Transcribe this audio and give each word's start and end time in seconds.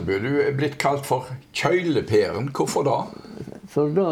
Per 0.00 0.22
du 0.22 0.30
er 0.40 0.54
blitt 0.56 0.78
kalt 0.80 1.04
for 1.06 1.28
Kjøyle-Peren. 1.52 2.48
Hvorfor 2.56 2.86
da? 2.86 2.96
For 3.68 3.92
da 3.92 4.06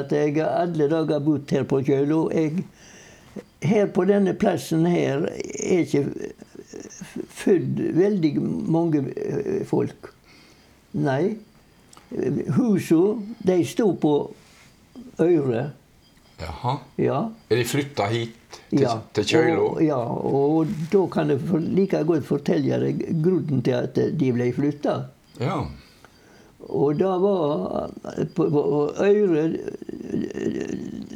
at 0.00 0.12
jeg 0.12 0.40
alle 0.44 0.88
dager 0.90 1.20
bodd 1.24 1.52
her 1.52 1.66
på 1.68 1.82
Kjølo 1.84 2.28
jeg, 2.32 2.64
Her 3.60 3.90
på 3.92 4.06
denne 4.08 4.32
plassen 4.40 4.86
her 4.88 5.26
er 5.28 5.82
ikke 5.84 6.06
født 7.28 7.82
veldig 7.96 8.32
mange 8.72 9.02
eh, 9.12 9.60
folk. 9.68 10.08
Nei. 10.96 11.36
Husene, 12.56 13.36
de 13.46 13.58
sto 13.68 13.92
på 14.00 14.14
Øyre. 15.20 15.70
Jaha. 16.40 16.76
Ja. 16.98 17.20
Er 17.50 17.60
de 17.60 17.68
flytta 17.68 18.08
hit 18.08 18.39
til, 18.70 18.82
ja. 18.82 18.96
til 19.14 19.28
Kjølo? 19.32 19.66
Og, 19.66 19.82
ja, 19.84 19.98
og 19.98 20.72
da 20.92 21.04
kan 21.12 21.34
jeg 21.34 21.42
for, 21.46 21.68
like 21.78 22.02
godt 22.08 22.26
fortelle 22.28 22.80
deg 22.84 23.04
grunnen 23.24 23.62
til 23.66 23.78
at 23.78 24.00
de 24.20 24.32
ble 24.36 24.50
flytta. 24.56 24.96
Ja. 25.40 25.60
Og 26.60 26.98
da 27.00 27.14
var 27.18 27.90
på, 28.36 28.46
på 28.52 28.62
Øyre 29.00 29.46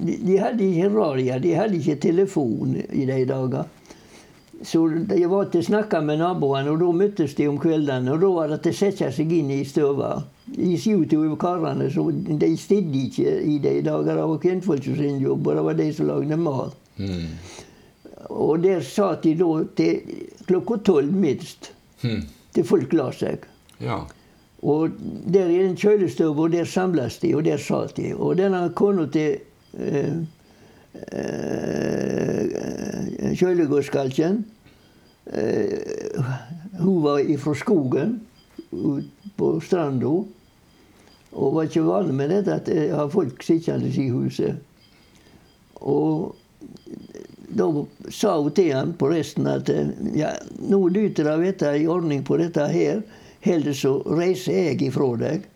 de, 0.05 0.19
de 0.27 0.39
hadde 0.39 0.65
ikke 0.65 0.91
radio, 0.95 1.39
de 1.39 1.55
hadde 1.55 1.77
ikke 1.79 2.01
telefon 2.01 2.77
i 2.93 3.07
de 3.07 3.25
dager. 3.29 3.65
Så 4.65 4.87
de 4.89 5.25
var 5.29 5.51
til 5.53 5.61
å 5.61 5.67
snakke 5.67 5.99
med 6.05 6.23
naboene, 6.23 6.73
og 6.73 6.81
da 6.81 6.91
møttes 6.97 7.35
de 7.37 7.49
om 7.51 7.59
kveldene. 7.61 8.15
Og 8.15 8.23
da 8.23 8.31
var 8.33 8.53
det 8.53 8.61
til 8.65 8.73
å 8.73 8.79
sette 8.79 9.11
seg 9.13 9.33
inn 9.35 9.51
i 9.53 9.65
støva. 9.69 10.15
De 10.47 10.71
skjøt 10.81 11.13
over 11.19 11.37
karene, 11.41 11.91
så 11.93 12.07
de 12.13 12.51
stidde 12.61 13.03
ikke 13.09 13.35
i 13.45 13.59
de 13.61 13.75
dager. 13.85 14.15
Det 14.15 14.29
var 14.31 14.41
kvinnfolk 14.41 14.87
sin 14.87 15.21
jobb, 15.21 15.51
og 15.51 15.59
det 15.59 15.67
var 15.69 15.79
de 15.81 15.91
som 15.97 16.09
lagde 16.09 16.41
mat. 16.41 16.81
Mm. 16.97 17.31
Og 18.31 18.63
der 18.63 18.83
satt 18.87 19.25
de 19.25 19.35
da 19.39 19.49
til 19.77 20.21
klokka 20.49 20.77
tolv 20.87 21.13
minst, 21.13 21.73
mm. 22.03 22.23
til 22.55 22.65
folk 22.69 22.93
la 22.97 23.11
seg. 23.13 23.45
Ja. 23.83 24.05
Og 24.65 24.91
der 25.35 25.51
i 25.53 25.59
den 25.61 25.77
kjølestova, 25.77 26.49
der 26.49 26.65
samles 26.65 27.19
de, 27.21 27.35
og 27.37 27.45
der 27.45 27.61
satt 27.61 27.97
de. 27.99 28.15
Og 28.17 28.39
denne 28.39 28.71
kona 28.77 29.05
til 29.13 29.37
eh, 29.77 30.15
eh, 31.13 32.43
kjølegårdskalken 33.35 34.45
eh, 35.27 36.25
Hun 36.81 37.03
var 37.05 37.19
ifra 37.19 37.55
skogen 37.55 38.21
ut 38.73 39.05
på 39.37 39.61
stranda. 39.61 40.15
Og 41.35 41.55
var 41.55 41.69
ikke 41.69 41.85
vanlig 41.85 42.15
med 42.15 42.31
dette 42.31 42.55
at 42.55 42.69
jeg 42.71 42.95
har 42.95 43.09
folk 43.13 43.43
sittende 43.43 43.91
i 43.91 44.09
huset. 44.09 44.57
Og 45.83 46.35
da 47.55 47.69
sa 48.11 48.37
hun 48.41 48.55
til 48.55 48.73
han 48.75 48.93
på 48.99 49.09
resten 49.13 49.47
at 49.51 49.71
eh, 49.71 49.91
ja, 50.19 50.33
nå 50.59 50.81
lyter 50.93 51.29
det 51.29 51.37
dette 51.45 51.75
i 51.79 51.89
ordning 51.91 52.25
på 52.27 52.39
dette 52.41 52.67
her, 52.71 53.03
heller 53.45 53.77
så 53.77 53.99
reiser 54.09 54.71
jeg 54.71 54.83
ifra 54.89 55.11
deg. 55.21 55.49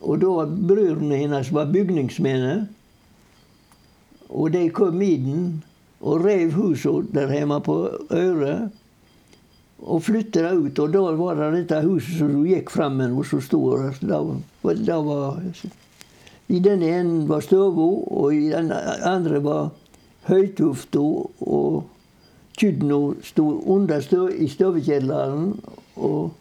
Og 0.00 0.20
da 0.22 0.34
var 0.38 0.52
brødrene 0.68 1.18
hennes 1.20 1.50
var 1.52 1.72
bygningsmennene. 1.72 2.68
Og 4.30 4.52
de 4.54 4.68
kom 4.72 5.02
inn 5.02 5.60
og 6.00 6.24
rev 6.24 6.54
huset 6.56 7.10
der 7.12 7.32
hjemme 7.34 7.58
på 7.66 7.76
Øre. 8.14 8.54
Og 9.80 10.02
flytta 10.06 10.46
det 10.46 10.54
ut. 10.56 10.78
Og 10.78 10.94
da 10.94 11.02
var 11.18 11.36
det 11.36 11.50
dette 11.58 11.82
huset 11.84 12.20
som 12.20 12.32
du 12.32 12.48
gikk 12.48 12.72
fram 12.72 12.96
med, 13.00 13.12
og 13.12 13.26
som 13.28 13.42
sto 13.44 13.60
der. 13.74 14.00
Da, 14.00 14.22
da 14.86 14.98
var, 15.04 15.42
I 16.50 16.58
den 16.58 16.82
ene 16.82 17.28
var 17.28 17.40
Støvo, 17.46 17.88
og 18.10 18.34
i 18.34 18.48
den 18.50 18.72
andre 19.06 19.38
var 19.44 19.68
høytufta. 20.26 20.98
Og 21.40 21.84
kyrne 22.58 23.14
sto 23.24 23.44
under 23.70 24.00
støv, 24.04 24.30
i 24.36 24.48
støvekjelleren, 24.50 25.52
og 25.96 26.32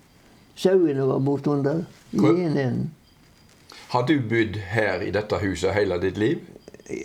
sauene 0.60 1.06
var 1.08 1.20
bortunder 1.24 1.84
i 2.12 2.18
Hvor- 2.18 2.36
enden. 2.42 2.90
Har 3.90 4.06
du 4.06 4.20
bodd 4.30 4.58
her 4.74 5.02
i 5.02 5.12
dette 5.12 5.36
huset 5.42 5.74
hele 5.74 5.98
ditt 6.02 6.18
liv? 6.18 6.38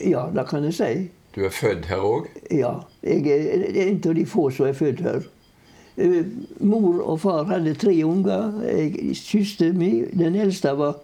Ja, 0.04 0.26
det 0.34 0.46
kan 0.48 0.64
jeg 0.64 0.74
si. 0.74 0.90
Du 1.36 1.44
er 1.44 1.50
født 1.50 1.86
her 1.86 1.96
òg? 2.04 2.26
Ja. 2.50 2.72
Jeg 3.02 3.26
er 3.26 3.88
en 3.88 4.00
av 4.08 4.14
de 4.14 4.26
få 4.26 4.50
som 4.50 4.66
er 4.66 4.72
født 4.72 5.00
her. 5.00 5.20
Eh, 5.96 6.24
Mor 6.60 7.00
og 7.02 7.20
far 7.20 7.44
hadde 7.44 7.74
tre 7.74 7.94
unger. 8.04 8.60
Jeg, 8.66 9.16
Søster 9.16 9.72
min, 9.72 10.04
den 10.18 10.34
eldste, 10.34 10.72
var 10.78 10.96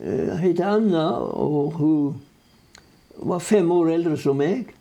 eh, 0.00 0.36
het 0.40 0.60
Anna, 0.60 1.08
og 1.18 1.72
hun 1.80 2.22
var 3.16 3.38
fem 3.38 3.70
år 3.70 3.94
eldre 3.96 4.16
som 4.20 4.38
meg. 4.40 4.72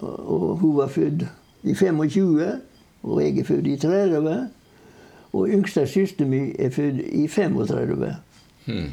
Og 0.00 0.56
hun 0.62 0.76
var 0.76 0.88
født 0.88 1.26
i 1.62 1.74
25, 1.74 2.50
og 3.02 3.22
jeg 3.22 3.38
er 3.38 3.44
født 3.44 3.66
i 3.66 3.76
30. 3.76 4.36
Og 5.32 5.48
yngste 5.48 5.86
søster 5.86 6.28
mi 6.28 6.52
er 6.58 6.70
født 6.70 7.00
i 7.12 7.28
35. 7.28 8.14
Hmm. 8.66 8.90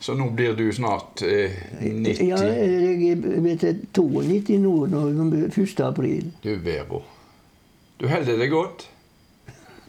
Så 0.00 0.14
nå 0.16 0.30
blir 0.32 0.54
du 0.56 0.64
snart 0.72 1.22
eh, 1.22 1.52
90. 1.80 2.22
Ja, 2.24 2.38
jeg 2.40 3.10
er 3.10 3.40
vet 3.44 3.62
jeg, 3.62 3.82
92 3.92 4.56
nå, 4.62 4.72
nå 4.88 5.24
1. 5.46 5.80
april. 5.84 6.30
Du 6.44 6.54
Vebo. 6.64 7.02
Du 8.00 8.08
holder 8.08 8.40
deg 8.40 8.50
godt. 8.50 8.88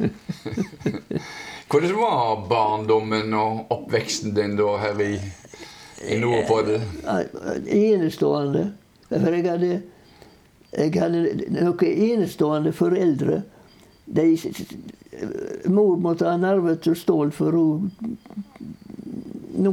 Hvordan 1.71 1.95
var 1.95 2.47
barndommen 2.49 3.33
og 3.33 3.71
oppveksten 3.71 4.33
din 4.35 4.57
da 4.59 4.73
her 4.81 4.97
i, 4.99 5.13
i 6.03 6.17
Nordpodden? 6.19 6.83
Enestående. 7.67 8.65
For 9.07 9.37
jeg 9.37 9.45
hadde, 9.47 9.69
jeg 10.75 10.91
hadde 10.99 11.21
noen 11.55 11.85
enestående 12.09 12.73
foreldre. 12.75 13.39
De, 14.03 14.25
mor 15.71 15.95
måtte 16.03 16.27
ha 16.27 16.35
nerver 16.41 16.75
til 16.83 16.97
stål, 16.99 17.31
for 17.31 17.55
hun 17.55 17.91
Nå 19.61 19.71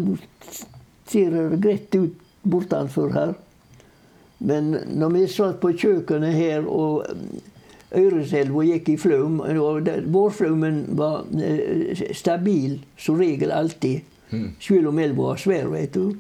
ser 1.09 1.31
det 1.33 1.61
greit 1.63 1.95
ut 1.95 2.15
bortenfor 2.43 3.11
her. 3.15 3.35
Men 4.39 4.71
når 4.87 5.15
vi 5.15 5.27
satt 5.33 5.61
på 5.63 5.71
kjøkkenet 5.75 6.35
her 6.35 6.67
og 6.67 7.07
Øreselva 7.97 8.63
gikk 8.69 8.89
i 8.89 8.97
flom, 9.01 9.41
og 9.41 9.85
det- 9.87 10.05
var 10.13 11.25
eh, 11.41 12.13
stabil 12.13 12.79
som 12.99 13.17
regel 13.19 13.51
alltid. 13.51 14.01
Selv 14.61 14.89
om 14.89 14.99
elva 14.99 15.23
var 15.23 15.37
svær, 15.37 15.69
vet 15.73 15.95
du. 15.95 16.13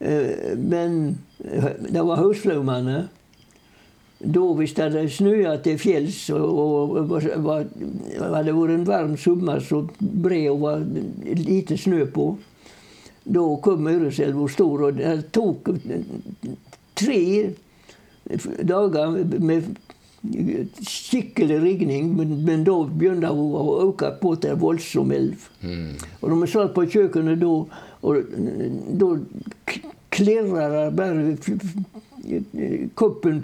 Eh, 0.00 0.56
Men 0.58 1.18
eh, 1.44 1.68
det 1.92 2.02
var 2.04 2.16
høstflommene. 2.16 3.08
Da 4.24 4.40
hvis 4.40 4.72
det 4.74 4.84
hadde 4.84 5.08
snødd 5.10 5.62
til 5.62 5.78
fjells 5.78 6.30
og, 6.30 6.94
var, 7.44 7.64
hadde 8.34 8.54
vært 8.56 8.70
en 8.74 8.86
varm 8.86 9.16
sommer 9.16 9.60
så 9.60 9.82
bred 10.00 10.48
og 10.50 10.60
var 10.60 10.84
lite 11.36 11.76
snø 11.78 12.06
på, 12.06 12.38
da 13.24 13.42
kom 13.62 13.86
Øreselva 13.86 14.48
stor, 14.48 14.82
og 14.88 14.96
det 14.96 15.30
tok 15.32 15.68
tre 16.96 17.52
dager 18.64 19.40
med 19.40 19.74
skikkelig 20.88 21.62
rigning, 21.62 22.14
men, 22.16 22.44
men 22.44 22.64
da 22.64 22.76
begynte 22.88 23.32
hun 23.34 23.56
å 23.60 23.64
øke 23.88 24.12
på 24.20 24.34
til 24.40 24.54
en 24.54 24.60
voldsom 24.62 25.12
elv. 25.12 25.48
Mm. 25.60 25.90
Og 26.20 26.30
når 26.30 26.40
vi 26.40 26.52
satt 26.54 26.74
på 26.76 26.86
kjøkkenet 26.94 27.42
da, 27.42 27.52
og 28.04 28.38
da 29.00 29.10
klirra 30.14 30.68
det 30.72 30.88
bare 30.96 31.36
Koppen 32.96 33.42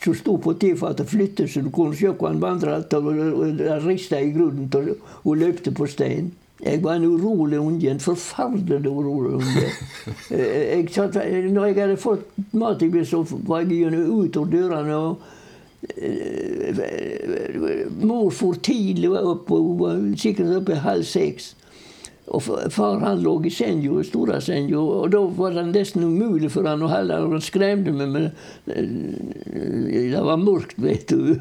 som 0.00 0.14
sto 0.16 0.38
på 0.40 0.54
tefatet, 0.56 1.10
flyttet, 1.10 1.50
så 1.52 1.60
du 1.60 1.68
kunne 1.68 1.92
se 1.96 2.08
hvordan 2.08 2.38
han 2.38 2.40
vandret. 2.40 2.94
Og 2.96 3.58
det 3.58 3.74
rista 3.84 4.20
i 4.20 4.30
grunnen 4.32 4.70
og, 4.72 5.02
hun 5.26 5.42
løpte 5.42 5.74
på 5.76 5.84
stein. 5.90 6.30
Jeg 6.62 6.80
var 6.80 6.96
en 6.96 7.04
urolig 7.10 7.58
unge. 7.60 7.90
En 7.90 8.00
forferdelig 8.00 8.88
urolig 8.88 9.34
unge. 9.42 9.68
Eh, 10.32 10.78
Jeg 10.78 10.88
satt, 10.94 11.14
når 11.52 11.66
jeg 11.66 11.76
hadde 11.76 11.96
fått 12.00 12.24
mat, 12.56 12.80
så 13.04 13.20
var 13.44 13.66
jeg 13.66 13.82
gjennom 13.82 14.24
ut 14.24 14.36
av 14.40 14.48
dørene. 14.48 14.96
og 14.96 15.10
eh, 15.12 15.41
Mor 18.02 18.30
for 18.30 18.54
tidlig 18.62 19.10
opp, 19.18 19.50
og 19.50 19.82
hun 19.82 20.14
sikkert 20.18 20.56
oppe 20.60 20.78
halv 20.84 21.04
seks. 21.08 21.54
Og 22.32 22.42
far 22.70 23.00
han 23.02 23.18
lå 23.20 23.34
i 23.44 23.50
senja, 23.50 24.02
stora 24.06 24.38
senja, 24.40 24.78
og 24.78 25.10
da 25.12 25.20
var 25.36 25.56
det 25.56 25.64
nesten 25.72 26.04
umulig 26.06 26.52
for 26.54 26.68
han 26.70 26.84
å 26.86 26.90
holde 26.90 27.18
Han 27.18 27.42
skremte 27.42 27.92
meg, 27.92 28.08
men 28.14 28.28
eh, 28.70 30.12
det 30.14 30.22
var 30.22 30.38
mørkt, 30.40 30.78
vet 30.80 31.10
du. 31.10 31.34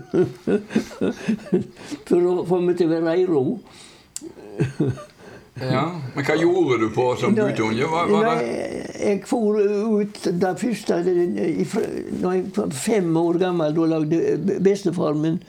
For 2.09 2.17
å 2.17 2.41
få 2.49 2.59
meg 2.65 2.81
til 2.81 2.89
å 2.89 2.97
være 2.97 3.21
i 3.21 3.29
ro. 3.29 3.45
Ja, 5.59 6.01
Men 6.15 6.23
hva 6.25 6.35
gjorde 6.39 6.77
du 6.79 6.87
på 6.95 7.09
som 7.19 7.35
guttunge? 7.35 7.87
Hva, 7.91 8.05
hva 8.07 8.35
jeg 9.01 9.25
for 9.27 9.57
ut 9.59 10.21
det 10.23 10.53
første 10.61 11.01
Da 11.03 12.31
jeg 12.37 12.45
var 12.55 12.71
fem 12.71 13.11
år 13.19 13.39
gammel, 13.41 13.75
da 13.75 13.89
lagde 13.97 14.37
bestefar 14.63 15.17
min 15.17 15.41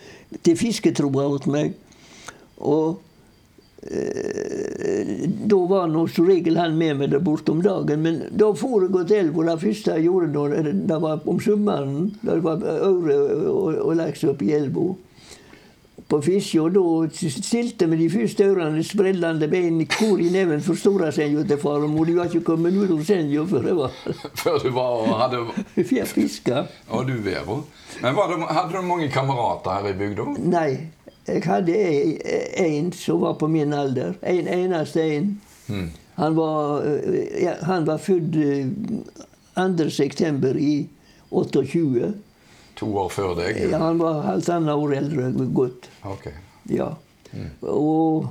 til 0.43 0.57
fisketroa 0.59 1.29
hos 1.29 1.47
meg. 1.53 1.77
Og 2.65 2.99
eh, 3.85 5.29
da 5.29 5.61
var 5.71 5.91
nå 5.93 6.07
som 6.11 6.27
regel 6.31 6.59
han 6.59 6.79
med 6.81 6.99
meg 7.03 7.13
der 7.13 7.23
borte 7.23 7.53
om 7.55 7.63
dagen. 7.63 8.03
Men 8.03 8.21
da 8.31 8.51
for 8.59 8.89
jeg 8.89 9.07
til 9.07 9.21
elva. 9.21 9.47
Det 9.53 9.59
første 9.69 9.97
jeg 9.99 10.09
gjorde 10.09 10.33
da, 10.35 10.67
det 10.73 11.01
var 11.07 11.23
om 11.29 11.41
sommeren. 11.45 12.13
Da 12.25 12.39
det 12.41 12.47
var 12.49 12.67
øre 12.91 13.19
og, 13.53 13.81
og 13.85 13.97
laks 14.01 14.25
opp 14.27 14.43
i 14.43 14.55
elva 14.59 14.91
på 16.13 16.21
fiske, 16.21 16.61
og 16.61 16.75
da 16.77 17.29
stilte 17.33 17.89
vi 17.89 17.99
de 18.03 18.09
første 18.13 18.45
ørene 18.53 18.83
sprellende 18.85 19.49
bein 19.49 19.81
i 19.81 19.87
kor 19.89 20.21
i 20.21 20.29
neven 20.33 20.61
for 20.65 20.77
store 20.77 21.09
mor. 21.89 22.05
De 22.05 22.17
var 22.17 22.29
ikke 22.29 22.45
kommet 22.53 22.77
ut 22.77 22.93
av 22.93 23.05
senja 23.09 23.45
før 23.49 23.69
det 23.69 23.77
var 23.79 23.95
Før 24.43 24.59
du 24.61 24.71
var 24.77 24.91
og 25.01 25.15
hadde 25.23 25.87
fjær 25.89 26.11
fiska. 26.11 26.67
Og 26.91 27.07
du, 27.09 27.15
Vero. 27.25 27.63
Men 28.03 28.17
var 28.17 28.29
det, 28.29 28.43
hadde 28.51 28.77
du 28.77 28.83
mange 28.83 29.09
kamerater 29.09 29.79
her 29.79 29.89
i 29.89 29.97
bygda? 29.99 30.29
Nei, 30.53 30.71
jeg 31.29 31.43
hadde 31.47 31.77
en 32.61 32.93
som 32.93 33.23
var 33.23 33.39
på 33.41 33.49
min 33.49 33.73
alder. 33.73 34.13
En 34.23 34.49
eneste 34.49 35.05
en. 35.17 35.41
Hmm. 35.69 35.91
Han 36.21 36.37
var, 36.37 36.83
eh, 36.87 37.45
ja, 37.45 37.55
han 37.63 37.87
var 37.89 37.99
født 37.99 38.37
eh, 38.37 38.67
2. 39.57 39.89
september 39.91 40.57
i 40.57 40.89
28. 41.31 42.13
To 42.83 42.91
år 43.05 43.11
før 43.15 43.35
deg? 43.39 43.59
Ja, 43.71 43.79
han 43.79 44.01
var 44.03 44.23
halvannet 44.27 44.75
år 44.75 44.95
eldre. 44.99 45.31
Godt. 45.55 45.89
Okay. 46.15 46.35
Ja. 46.71 46.89
Og 47.63 48.27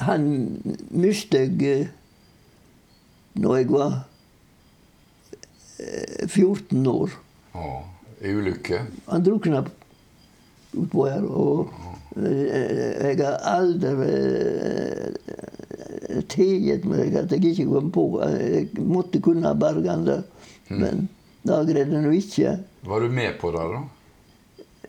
han 0.00 0.22
mistet 0.90 1.60
jeg 1.60 1.82
eh, 1.82 1.90
når 3.40 3.56
jeg 3.60 3.68
var 3.70 3.92
eh, 5.78 6.24
14 6.26 6.88
år. 6.88 7.12
Å, 7.52 7.68
I 8.24 8.32
ulykke? 8.34 8.80
Han 9.10 9.26
drukna 9.28 9.62
utpå 10.72 11.06
her. 11.10 11.28
Og 11.28 11.70
eh, 12.16 13.12
jeg 13.12 13.20
har 13.20 13.38
aldri 13.52 14.08
tilgitt 16.32 16.84
meg 16.88 17.14
at 17.20 17.32
jeg 17.36 17.52
ikke 17.52 17.68
kom 17.70 17.92
på. 17.94 18.08
Jeg 18.24 18.68
måtte 18.88 19.20
kunne 19.22 19.52
berge 19.60 19.90
han 19.92 20.08
der. 20.08 20.24
Men 20.70 21.08
det 21.42 21.60
greide 21.72 21.96
han 21.96 22.12
ikke. 22.12 22.58
Var 22.84 23.00
du 23.00 23.08
med 23.08 23.38
på 23.40 23.50
det, 23.54 23.64
da? 23.72 23.80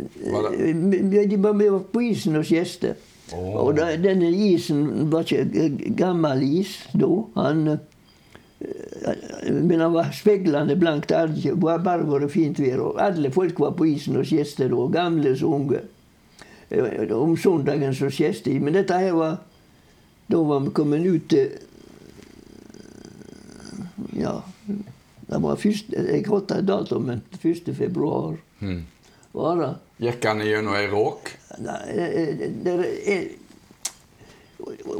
Det, 0.01 1.25
De 1.29 1.37
var 1.37 1.53
med 1.53 1.85
på 1.93 2.01
isen 2.01 2.35
hos 2.35 2.51
gjester. 2.51 2.95
Oh. 3.31 3.67
Og 3.67 3.77
da, 3.77 3.93
denne 4.01 4.31
isen 4.33 5.11
var 5.11 5.23
ikke 5.23 5.93
gammel 5.95 6.41
is 6.43 6.73
da. 6.97 7.07
Han, 7.37 7.61
eh, 7.71 9.53
men 9.53 9.79
han 9.79 9.93
var 9.93 10.11
speglende 10.15 10.75
blank. 10.75 11.07
Det 11.07 11.53
var 11.61 11.79
bare 11.85 12.07
vært 12.07 12.31
fint 12.33 12.59
vær. 12.59 12.83
Og 12.89 12.99
alle 13.01 13.31
folk 13.31 13.59
var 13.59 13.75
på 13.77 13.87
isen 13.93 14.19
hos 14.19 14.33
gjester 14.33 14.71
da, 14.73 14.87
gamle 14.91 15.35
som 15.39 15.53
unge. 15.61 15.83
Eh, 16.69 17.11
Om 17.15 17.37
søndagen 17.37 17.95
som 17.95 18.11
gjester. 18.11 18.59
Men 18.59 18.73
dette 18.79 18.99
her 18.99 19.15
var 19.15 19.39
Da 20.31 20.39
var 20.47 20.61
vi 20.63 20.69
kommet 20.71 21.05
ut 21.05 21.29
til 21.29 21.49
Ja. 24.15 24.41
Det 25.31 25.39
var 25.39 25.55
første, 25.55 26.07
jeg 26.11 26.25
holdt 26.27 26.49
datoen 26.67 27.21
1. 27.39 27.69
februar. 27.75 28.35
Mm. 28.59 28.81
Var 29.31 29.61
det? 29.61 29.69
Gikk 30.03 30.25
han 30.27 30.43
gjennom 30.43 30.75
ei 30.75 30.89
råk? 30.91 31.31
Nei, 31.63 31.77
eh, 31.95 32.41
er 33.15 33.29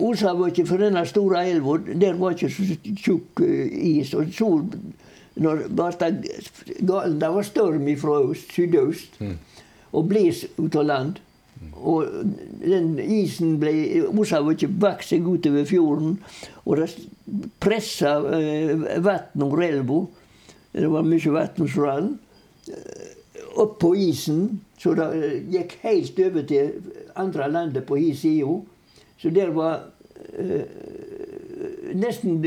Osa 0.02 0.32
var 0.34 0.50
ikke 0.50 0.66
for 0.66 0.82
denne 0.82 1.04
store 1.06 1.44
elva. 1.52 1.76
Der 1.86 2.16
var 2.18 2.34
ikke 2.34 2.50
så 2.50 2.78
tjukk 3.04 3.44
eh, 3.46 3.76
is. 4.00 4.14
Og 4.18 4.32
så 4.34 4.50
når 5.42 5.66
var 5.70 5.98
det 6.00 7.30
var 7.36 7.44
storm 7.44 7.86
fra 7.98 8.22
øst, 8.32 8.56
sydøst 8.56 9.20
og 9.92 10.08
bles 10.08 10.46
ut 10.58 10.76
av 10.76 10.88
land. 10.88 11.20
Og 11.78 12.08
den 12.64 12.96
isen 13.00 13.60
ble 13.62 14.08
Osa 14.10 14.42
var 14.42 14.56
ikke 14.56 14.72
bak 14.82 15.04
seg 15.06 15.28
utover 15.28 15.68
fjorden. 15.70 16.18
Og 16.66 16.80
det 16.80 16.90
pressa 17.62 18.16
eh, 18.34 18.88
vann 19.04 19.46
over 19.46 19.68
elva. 19.68 20.02
Det 20.74 20.88
var 20.92 21.04
mye 21.04 21.32
vann 21.36 21.68
som 21.68 21.84
rant 21.84 22.20
opp 23.60 23.80
på 23.82 23.90
isen, 24.00 24.60
så 24.80 24.94
det 24.96 25.08
eh, 25.18 25.34
gikk 25.52 25.74
helt 25.84 26.20
over 26.24 26.44
til 26.48 26.70
andre 27.20 27.48
landet 27.52 27.84
på 27.90 27.98
hi 28.00 28.14
sida. 28.16 28.54
Så 29.20 29.30
der 29.36 29.52
var 29.52 29.82
eh, 30.38 30.64
nesten 31.94 32.38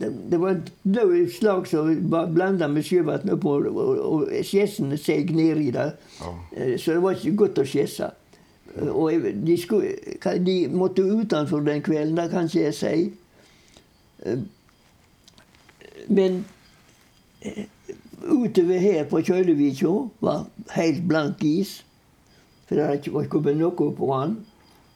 det, 0.00 0.08
det 0.32 0.38
var 0.40 0.56
et 0.56 0.72
dødt 0.84 1.32
slag 1.36 1.66
som 1.68 1.90
var 2.10 2.30
blanda 2.32 2.68
med 2.72 2.82
sjøvann 2.88 3.30
oppå, 3.36 3.58
og, 3.68 3.98
og 4.00 4.30
skjessene 4.48 4.96
seg 4.98 5.30
i 5.36 5.70
det. 5.70 5.90
Ja. 6.20 6.32
Eh, 6.56 6.74
Så 6.80 6.96
det 6.96 7.02
var 7.04 7.18
ikke 7.18 7.36
godt 7.44 7.60
å 7.62 7.66
skjesse. 7.68 8.10
Eh, 8.74 8.88
Og 8.88 9.28
de, 9.46 9.56
skulle, 9.60 9.92
de 10.46 10.56
måtte 10.72 11.04
utenfor 11.04 11.60
den 11.66 11.82
kvelden, 11.84 12.16
det 12.16 12.30
kan 12.32 12.48
ikke 12.48 12.66
jeg 12.66 12.74
si. 12.74 13.12
Men 16.10 16.42
eh, 17.42 17.66
utover 18.26 18.82
her 18.82 19.06
på 19.10 19.22
Kjølevikja 19.24 19.92
var 20.24 20.44
helt 20.74 21.06
blank 21.08 21.44
is. 21.46 21.80
For 22.66 22.78
det 22.78 22.86
hadde 22.86 23.10
ikke 23.10 23.28
kommet 23.32 23.58
noe 23.58 23.74
på 23.74 24.10
den. 24.10 24.36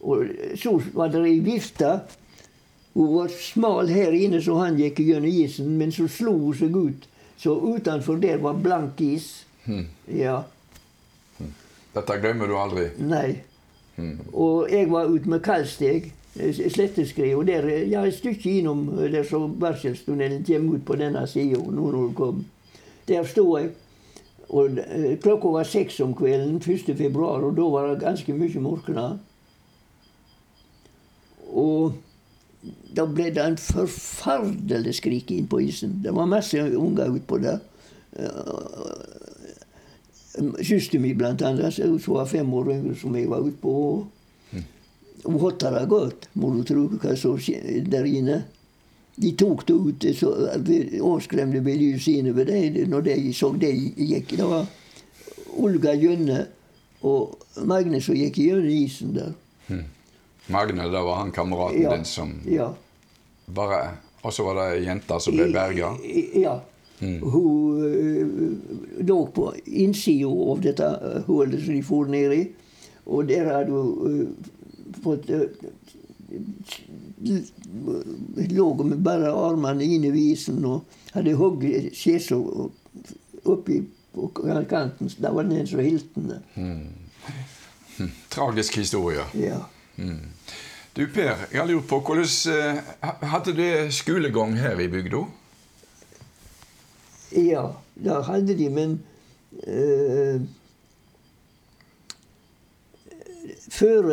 Og 0.05 0.27
så 0.59 0.75
var 0.93 1.11
det 1.13 1.23
ei 1.25 1.39
vifte. 1.43 1.97
Hun 2.95 3.11
var 3.17 3.31
smal 3.35 3.89
her 3.91 4.15
inne, 4.15 4.39
så 4.43 4.55
han 4.61 4.77
gikk 4.79 5.01
gjennom 5.03 5.27
isen, 5.27 5.73
men 5.79 5.91
så 5.91 6.05
slo 6.07 6.37
hun 6.45 6.55
seg 6.55 6.75
ut. 6.75 7.07
Så 7.35 7.55
utenfor 7.59 8.21
der 8.23 8.37
var 8.43 8.55
blank 8.63 9.01
is. 9.03 9.45
Hmm. 9.65 9.89
Ja. 10.07 10.43
Dette 11.95 12.19
glemmer 12.21 12.47
du 12.47 12.55
aldri. 12.59 12.85
Nei. 13.03 13.41
Hmm. 13.95 14.19
Og 14.31 14.71
jeg 14.71 14.87
var 14.91 15.11
ute 15.11 15.31
med 15.31 15.43
kaldsteg, 15.43 16.11
sletteskred, 16.35 17.35
og 17.35 17.47
der, 17.47 17.67
eh, 17.67 17.89
ja, 17.91 18.03
et 18.05 18.13
stykke 18.13 18.57
innom 18.57 18.99
eh, 18.99 19.11
der 19.11 19.23
så 19.23 19.47
varselstunnelen 19.47 20.45
kommer 20.45 20.75
ut 20.75 20.85
på 20.85 20.95
denne 20.95 21.27
sida 21.27 21.57
når 21.57 21.91
du 21.91 22.13
kom. 22.13 22.45
Der 23.07 23.23
sto 23.23 23.57
jeg. 23.57 23.69
Og 24.49 24.77
eh, 24.77 25.17
klokka 25.19 25.47
var 25.47 25.63
seks 25.63 25.99
om 25.99 26.13
kvelden 26.15 26.55
1. 26.57 26.97
februar, 26.97 27.39
og 27.39 27.55
da 27.57 27.61
var 27.61 27.87
det 27.87 28.01
ganske 28.01 28.33
mye 28.33 28.59
mørkna. 28.59 29.17
Og 31.47 31.93
da 32.95 33.05
ble 33.05 33.29
det 33.31 33.45
en 33.45 33.57
forferdelig 33.57 34.95
skrik 34.95 35.31
inn 35.31 35.47
på 35.47 35.59
isen. 35.59 36.01
Det 36.03 36.13
var 36.15 36.25
masse 36.25 36.59
unger 36.77 37.15
utpå 37.15 37.37
der. 37.37 37.59
Søsteren 40.35 41.01
min 41.01 41.17
blant 41.17 41.41
annet, 41.41 41.73
som 41.73 42.13
var 42.13 42.25
fem 42.25 42.53
år 42.53 42.73
yngre 42.73 42.95
som 42.95 43.15
jeg 43.15 43.29
var 43.29 43.45
utpå. 43.45 44.05
Det 45.25 45.87
godt, 45.89 46.29
må 46.33 46.51
du 46.53 46.63
tro, 46.63 46.87
hva 47.01 47.15
som 47.17 47.37
skjedde 47.37 47.89
der 47.91 48.05
inne. 48.05 48.43
De 49.15 49.31
tok 49.31 49.63
det 49.67 49.73
ut 49.73 50.05
så 50.15 50.31
avskremte 51.01 51.61
ved 51.65 51.77
lyset 51.79 52.35
ved 52.35 52.45
det 52.45 52.87
når 52.91 53.01
de 53.01 53.33
så 53.33 53.53
det 53.57 53.71
gikk. 53.95 54.35
Det 54.37 54.43
var 54.43 54.65
Olga 55.57 55.93
Jønne 55.95 56.45
og 57.01 57.37
Magne 57.63 58.01
som 58.01 58.15
gikk 58.15 58.37
gjennom 58.37 58.67
isen 58.67 59.15
der. 59.15 59.31
Magne, 60.51 60.83
det 60.91 61.01
var 61.07 61.21
han 61.23 61.31
kameraten 61.31 61.81
Ja. 61.81 61.95
din 61.95 62.05
som 62.05 62.41
Ja. 62.45 62.73
bare 63.47 63.97
Og 64.23 64.33
så 64.33 64.43
var 64.43 64.53
det 64.55 64.79
ei 64.79 64.85
jente 64.87 65.19
som 65.21 65.35
ble 65.35 65.51
berga? 65.53 65.91
Ja. 66.33 66.41
Ja. 66.41 66.59
Hun 67.21 67.83
uh, 67.83 69.05
lå 69.05 69.17
på 69.35 69.53
innsida 69.67 70.25
av 70.27 70.61
dette 70.63 70.87
øh, 71.01 71.21
hullet 71.27 71.61
som 71.61 71.73
de 71.75 71.83
for 71.83 72.05
ned 72.09 72.33
i. 72.33 72.47
Og 73.05 73.27
der 73.29 73.45
hadde 73.45 73.71
hun 73.71 74.11
øh, 74.11 74.27
fått 75.03 75.29
øh, 75.29 75.49
Lå 78.49 78.83
med 78.83 78.97
bare 79.03 79.31
armene 79.31 79.85
inne 79.85 80.09
i 80.09 80.13
visen 80.13 80.65
og 80.65 80.83
hadde 81.13 81.35
hogd 81.37 81.63
skjesa 81.95 82.37
oppi 83.45 83.79
på 84.15 84.27
kanten. 84.69 85.11
Da 85.21 85.31
var 85.31 85.43
den 85.43 85.67
så 85.67 85.81
hiltende. 85.81 86.41
Tragisk 88.33 88.75
historie. 88.75 89.23
Ja. 89.33 89.61
Du 90.95 91.07
Per, 91.07 91.35
jeg 91.51 91.59
har 91.59 91.67
lurt 91.67 91.87
på 91.87 91.99
hvordan 91.99 92.27
eh, 92.51 92.77
Hadde 93.27 93.53
du 93.55 93.91
skolegang 93.91 94.55
her 94.59 94.79
i 94.79 94.87
bygda? 94.87 95.25
Ja, 97.35 97.65
det 97.95 98.19
hadde 98.25 98.55
de, 98.57 98.69
men 98.69 98.93
eh, 99.67 100.41
Før 103.71 104.11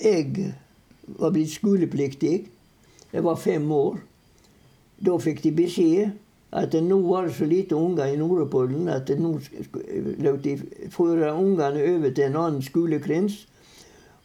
jeg 0.00 0.54
var 1.18 1.30
blitt 1.30 1.50
skolepliktig. 1.50 2.46
Jeg 3.12 3.24
var 3.24 3.36
fem 3.36 3.70
år. 3.72 3.98
Da 5.02 5.16
fikk 5.18 5.42
de 5.44 5.52
beskjed 5.52 6.12
at 6.52 6.74
nå 6.84 6.98
var 7.06 7.26
det 7.26 7.34
så 7.34 7.48
lite 7.48 7.76
unger 7.76 8.12
i 8.12 8.18
Nordpollen 8.20 8.88
at 8.92 9.08
nå 9.18 9.38
lot 10.20 10.44
de 10.44 10.58
føre 10.92 11.32
ungene 11.32 11.86
over 11.94 12.12
til 12.12 12.28
en 12.28 12.36
annen 12.36 12.62
skolekrins. 12.62 13.46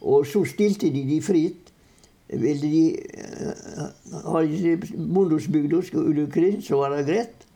Og 0.01 0.27
så 0.27 0.43
stilte 0.45 0.91
de 0.93 1.05
de 1.07 1.21
fritt. 1.23 1.71
Ville 2.27 2.61
de 2.61 2.83
eh, 2.91 3.83
ha 4.27 4.41
bondehusbygda 4.43 5.81
skulle 5.81 6.11
skolekrins, 6.11 6.67
så 6.67 6.81
var 6.81 6.97
det 6.97 7.05
greit. 7.07 7.46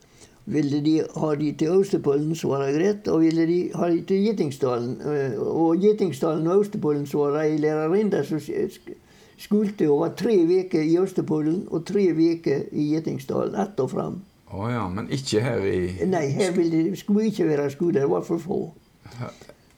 Ville 0.45 0.79
de 0.83 1.03
ha 1.15 1.35
de 1.35 1.51
til 1.53 1.67
Austerpollen, 1.75 2.35
så 2.35 2.47
var 2.47 2.65
det 2.65 2.73
greit. 2.79 3.07
Og 3.07 3.21
ville 3.21 3.45
de 3.47 3.59
ha 3.75 3.89
de 3.89 4.01
til 4.09 4.23
Gjettingsdalen 4.25 4.95
eh, 5.05 5.35
Og 5.39 5.77
Gjettingsdalen 5.83 6.47
og 6.47 6.53
Austerpollen, 6.63 7.05
så 7.07 7.17
var 7.25 7.35
det 7.37 7.43
ei 7.51 7.57
lærerinne 7.61 8.23
som 8.25 8.37
sk- 8.41 8.95
skulte 9.37 9.87
og 9.89 9.99
var 10.01 10.15
tre 10.17 10.33
uker 10.45 10.81
i 10.81 10.95
Austerpollen 10.97 11.67
og 11.69 11.85
tre 11.85 12.07
uker 12.13 12.65
i 12.71 12.87
Gjettingsdalen. 12.95 13.55
Ett 13.61 13.79
og 13.79 13.91
fram. 13.93 14.19
Å 14.51 14.67
ja, 14.73 14.87
men 14.91 15.07
ikke 15.13 15.39
her 15.45 15.61
i 15.63 16.05
Nei, 16.09 16.25
her 16.35 16.51
ville 16.57 16.95
skulle 16.99 17.29
ikke 17.29 17.47
være 17.47 17.69
skole. 17.71 17.99
Det 18.01 18.09
var 18.11 18.25
for 18.27 18.37
få. 18.41 18.59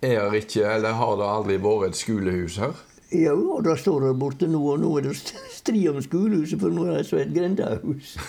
Er 0.02 0.34
ikke, 0.36 0.64
eller 0.68 0.96
har 0.98 1.14
det 1.20 1.28
aldri 1.30 1.60
vært 1.64 1.92
et 1.94 2.00
skolehus 2.00 2.58
her? 2.60 2.74
Ja, 3.14 3.34
og 3.36 3.62
da 3.66 3.76
står 3.78 4.08
det 4.08 4.14
borte 4.20 4.48
nå, 4.50 4.60
og 4.74 4.80
nå 4.82 4.90
er 4.98 5.06
det 5.10 5.12
st- 5.20 5.38
strid 5.54 5.88
om 5.92 6.00
skolehuset, 6.02 6.58
for 6.62 6.74
nå 6.74 6.88
er 6.90 7.02
det 7.02 7.08
så 7.10 7.20
et 7.22 7.34
grendehus. 7.36 8.16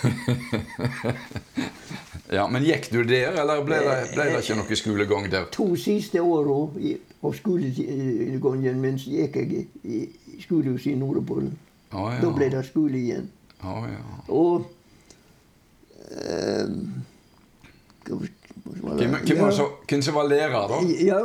Ja, 2.33 2.47
Men 2.49 2.63
gikk 2.65 2.87
du 2.89 3.03
der, 3.05 3.35
eller 3.37 3.59
ble 3.61 3.77
det, 3.85 3.95
ble 4.15 4.23
det 4.31 4.39
ikke 4.41 4.55
noe 4.57 4.75
skolegang 4.79 5.27
der? 5.29 5.43
To 5.53 5.67
siste 5.77 6.17
åra 6.25 6.55
av 7.21 7.35
skolegangen 7.37 8.79
mens 8.81 9.05
gikk 9.05 9.37
jeg 9.37 9.67
i, 9.85 9.99
skolehuset 10.41 10.95
i 10.95 10.97
Nordpollen. 10.97 11.51
Å 11.93 12.07
ja. 12.15 12.17
Da 12.23 12.31
ble 12.33 12.47
det 12.49 12.63
skole 12.65 12.97
igjen. 12.97 13.27
Å 13.61 13.75
ja. 13.85 14.01
Og 14.33 14.65
det? 18.05 19.05
Hvem, 19.05 19.15
hvem, 19.21 19.39
var 19.41 19.51
så, 19.53 19.69
hvem 19.89 20.01
som 20.05 20.17
var 20.17 20.27
lærer, 20.29 20.67
da? 20.73 20.81
Ja, 21.05 21.21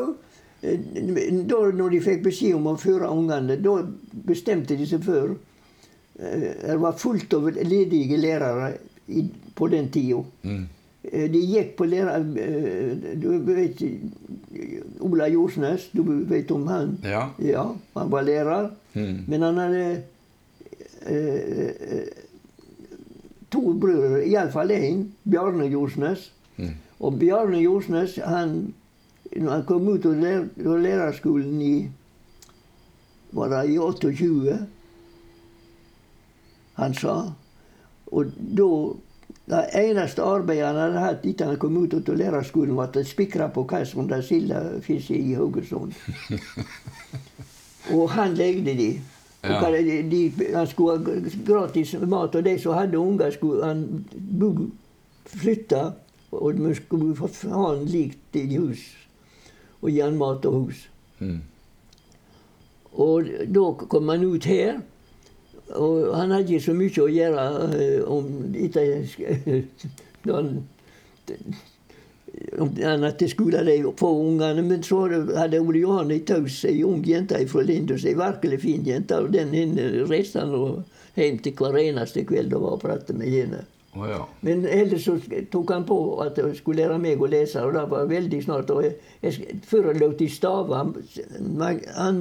da 0.61 1.61
når 1.73 1.91
de 1.95 2.01
fikk 2.05 2.23
beskjed 2.27 2.55
om 2.59 2.67
å 2.73 2.77
føre 2.81 3.09
ungene, 3.09 3.57
da 3.65 3.79
bestemte 4.29 4.77
de 4.77 4.87
seg 4.87 5.05
for 5.07 5.33
eh, 6.21 6.51
Det 6.67 6.77
var 6.83 6.99
fullt 7.01 7.33
av 7.39 7.49
ledige 7.57 8.19
lærere 8.21 8.75
på 9.57 9.69
den 9.73 9.89
tida. 9.91 10.21
Mm. 10.45 10.67
Eh, 11.11 11.27
De 11.33 11.41
gikk 11.41 11.73
på 11.79 11.87
lærer... 11.89 12.27
eh, 12.45 13.17
Du 13.17 13.31
vet 13.49 13.81
Ola 15.01 15.29
Jorsnes, 15.33 15.89
du 15.97 16.03
vet 16.29 16.51
om 16.53 16.67
han? 16.69 16.99
Ja. 17.09 17.31
Ja, 17.41 17.65
han 17.97 18.11
var 18.13 18.23
lærer. 18.29 18.71
Mm. 18.95 19.25
Men 19.29 19.43
han 19.49 19.59
hadde 19.63 19.85
eh, 21.07 21.71
eh, 21.97 22.09
to 23.51 23.63
brødre, 23.81 24.21
iallfall 24.29 24.71
én, 24.77 25.07
Bjarne 25.25 25.67
Jorsnes. 25.73 26.29
Mm. 26.59 26.75
Og 27.01 27.17
Bjarne 27.19 27.63
Jorsnes, 27.65 28.19
han, 28.23 28.75
når 29.37 29.51
han 29.53 29.65
kom 29.65 29.89
ut 29.89 30.07
av 30.07 30.17
lær, 30.19 30.45
lærerskolen 30.59 31.61
i 31.63 31.75
Var 33.33 33.49
det 33.53 33.61
i 33.71 33.77
28? 33.79 34.57
Han 36.81 36.95
sa. 36.95 37.15
Og 38.11 38.33
da 38.59 38.67
Det 39.51 39.61
eneste 39.75 40.23
arbeidet 40.23 40.67
han 40.67 40.77
hadde 40.79 40.99
hatt 41.03 41.25
etter 41.27 41.47
han 41.51 41.57
kom 41.59 41.77
ut 41.83 41.95
av 41.95 42.15
lærerskolen, 42.19 42.75
var 42.77 42.91
å 42.95 43.03
spikre 43.07 43.49
på 43.55 43.65
kassen 43.71 44.07
der 44.11 44.23
sildefiske 44.23 45.15
i 45.19 45.33
Haugesund. 45.35 45.95
Og 47.97 48.11
han 48.15 48.35
legde 48.39 48.75
de. 48.79 48.91
Ja. 49.43 49.57
hva 49.59 49.71
det- 49.73 50.11
de, 50.11 50.21
han 50.55 50.67
skulle 50.67 50.99
ha 50.99 51.21
gratis 51.47 51.95
mat, 52.07 52.35
og 52.35 52.45
de 52.45 52.59
som 52.59 52.75
hadde 52.77 52.99
unger, 52.99 53.31
skulle 53.31 53.65
han 53.65 54.05
flytte. 55.27 55.93
Og 56.31 56.55
vi 56.61 56.75
skulle 56.75 57.17
få 57.17 57.31
ha 57.49 57.75
han 57.75 57.85
likt 57.91 58.37
i 58.37 58.45
hus. 58.57 58.85
Og 59.81 59.91
gi 59.91 60.01
han 60.03 60.19
mat 60.21 60.47
og 60.49 60.53
hus. 60.59 60.85
Mm. 61.19 61.41
Og 63.01 63.29
da 63.55 63.65
kom 63.87 64.09
han 64.13 64.25
ut 64.27 64.45
her. 64.51 64.81
Og 65.71 66.17
han 66.17 66.31
hadde 66.35 66.51
ikke 66.51 66.67
så 66.67 66.75
mye 66.75 67.03
å 67.05 67.11
gjøre 67.15 67.45
eh, 67.79 68.01
om 68.11 68.25
etter 68.59 69.07
han 72.83 73.05
hadde 73.05 73.29
skole 73.29 73.63
de 73.65 73.77
få 73.99 74.11
ungene, 74.25 74.63
men 74.63 74.83
så 74.83 75.03
hadde 75.37 75.61
Ole 75.61 75.83
Johan 75.83 76.11
ei 76.15 76.23
taus, 76.27 76.65
ei 76.69 76.83
ung 76.87 77.03
jente 77.07 77.39
fra 77.51 77.63
Lindås, 77.67 78.05
ei 78.07 78.17
virkelig 78.19 78.61
fin 78.65 78.87
jente, 78.87 79.19
og 79.19 79.33
den 79.35 79.55
reiste 80.11 80.43
han 80.43 80.85
hjem 81.17 81.39
til 81.45 81.55
hver 81.59 81.79
eneste 81.81 82.25
kveld 82.27 82.55
og 82.57 82.67
var 82.67 82.79
og 82.79 82.83
pratet 82.85 83.19
med 83.19 83.31
henne. 83.35 83.65
Å 83.99 84.07
ja. 84.07 84.19
Men 84.47 84.63
ellers 84.71 85.03
så 85.09 85.17
tok 85.51 85.71
han 85.75 85.85
på 85.89 85.97
at 86.23 86.37
jeg 86.39 86.57
skulle 86.61 86.85
lære 86.85 86.99
meg 87.03 87.19
å 87.23 87.27
lese, 87.31 87.63
og 87.67 87.73
det 87.75 87.83
var 87.91 88.05
veldig 88.07 88.39
snart. 88.45 88.71
Og 88.71 88.85
jeg, 88.85 88.95
jeg, 89.23 89.57
før 89.67 89.89
jeg 89.93 90.13
de 90.19 90.29
stave 90.31 90.77
han- 90.77 90.95
Han 91.97 92.21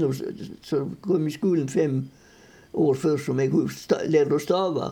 som 0.63 0.95
kom 1.01 1.27
i 1.27 1.31
skolen 1.31 1.69
fem 1.69 2.09
år 2.73 2.93
før 2.97 3.17
som 3.21 3.39
jeg 3.39 3.51
lærte 4.09 4.33
å 4.35 4.39
stave. 4.41 4.91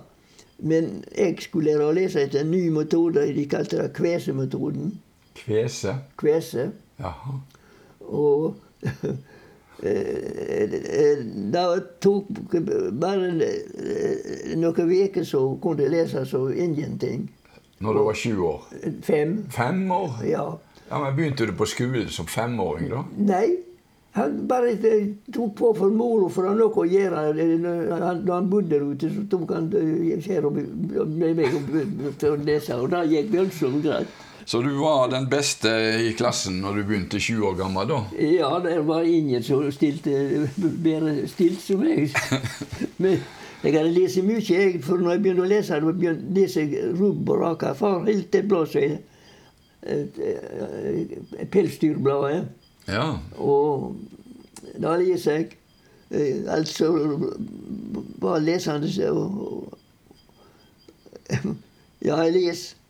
Men 0.60 1.04
jeg 1.18 1.42
skulle 1.42 1.72
lære 1.74 1.90
å 1.90 1.94
lese 1.98 2.22
etter 2.22 2.40
en 2.42 2.52
ny 2.52 2.70
metode, 2.70 3.26
de 3.36 3.46
kalte 3.50 3.78
det 3.82 3.94
kvesemetoden. 3.94 4.96
Kvese? 5.38 5.96
Kvese. 6.18 6.72
Jaha. 7.00 7.40
Og 8.02 8.56
det 9.82 11.66
tok 12.02 12.28
bare 12.98 13.30
eh, 13.46 14.56
noen 14.58 14.92
uker 14.92 15.24
så 15.28 15.44
kunne 15.62 15.86
jeg 15.86 15.94
lese 15.94 16.26
så 16.26 16.48
ingenting. 16.50 17.28
Når 17.80 17.94
du 17.94 18.04
var 18.08 18.18
sju 18.18 18.34
år? 18.42 18.64
Fem. 19.06 19.38
Fem 19.54 19.84
år? 19.92 20.18
Ja. 20.26 20.48
Ja, 20.90 21.00
men 21.04 21.16
Begynte 21.16 21.46
du 21.46 21.54
på 21.54 21.68
skolen 21.70 22.10
som 22.10 22.26
femåring, 22.26 22.90
da? 22.90 23.04
Nei. 23.18 23.58
Han 24.18 24.48
bare 24.50 24.72
eh, 24.74 25.10
tok 25.34 25.52
på 25.60 25.74
for 25.78 25.94
moro 25.94 26.30
for 26.34 26.48
å 26.48 26.54
ha 26.54 26.58
noe 26.58 26.74
å 26.74 26.86
gjøre. 26.90 27.26
Eh, 27.38 27.66
Han, 28.02 28.24
da 28.26 28.40
han 28.40 28.48
bodde 28.50 28.72
der 28.74 28.86
ute, 28.88 29.12
så 29.14 29.26
tok 29.30 29.52
han 29.54 29.68
eh, 29.78 30.18
med 31.06 31.38
meg 31.38 31.54
og 31.54 32.48
lese, 32.48 32.80
og 32.80 32.90
det 32.96 33.04
gikk 33.12 33.30
voldsomt 33.36 33.84
greit. 33.86 34.10
Så 34.48 34.62
du 34.62 34.70
var 34.80 35.10
den 35.12 35.26
beste 35.28 35.70
i 36.08 36.14
klassen 36.16 36.62
når 36.64 36.78
du 36.78 36.84
begynte 36.88 37.20
sju 37.20 37.42
år 37.50 37.58
gammel, 37.60 37.90
da? 37.90 37.98
Ja, 38.16 38.54
det 38.64 38.78
var 38.88 39.04
ingen 39.04 39.44
som 39.44 39.66
stilte 39.76 40.48
bedre 40.56 41.28
stilt 41.28 41.60
som 41.60 41.84
meg. 41.84 42.16
Men 43.04 43.20
jeg 43.66 43.74
hadde 43.76 43.92
lest 43.92 44.24
mye, 44.24 44.40
jeg, 44.40 44.80
for 44.86 45.04
når 45.04 45.18
jeg 45.18 45.24
begynte 45.26 45.44
å 45.44 45.50
lese, 45.52 45.82
da 45.84 45.92
begynte 45.92 46.46
jeg 46.48 46.94
Rubb 46.96 47.28
og 47.28 47.42
Raka. 47.42 47.74
Far 47.76 48.08
helt 48.08 48.40
et 48.40 48.48
blad 48.48 48.72
er 48.80 48.96
et, 49.84 50.24
et 50.24 51.52
Pelsdyrbladet. 51.52 52.48
Ja. 52.88 53.18
Og 53.44 54.00
da 54.80 54.96
leser 54.96 55.42
jeg 55.42 55.58
eh, 56.16 56.48
Altså 56.48 56.88
bare 58.22 58.40
lesende 58.46 59.12
Og, 59.12 59.44
og, 59.44 59.78
Ja, 62.08 62.24
jeg 62.24 62.38
leser. 62.40 62.87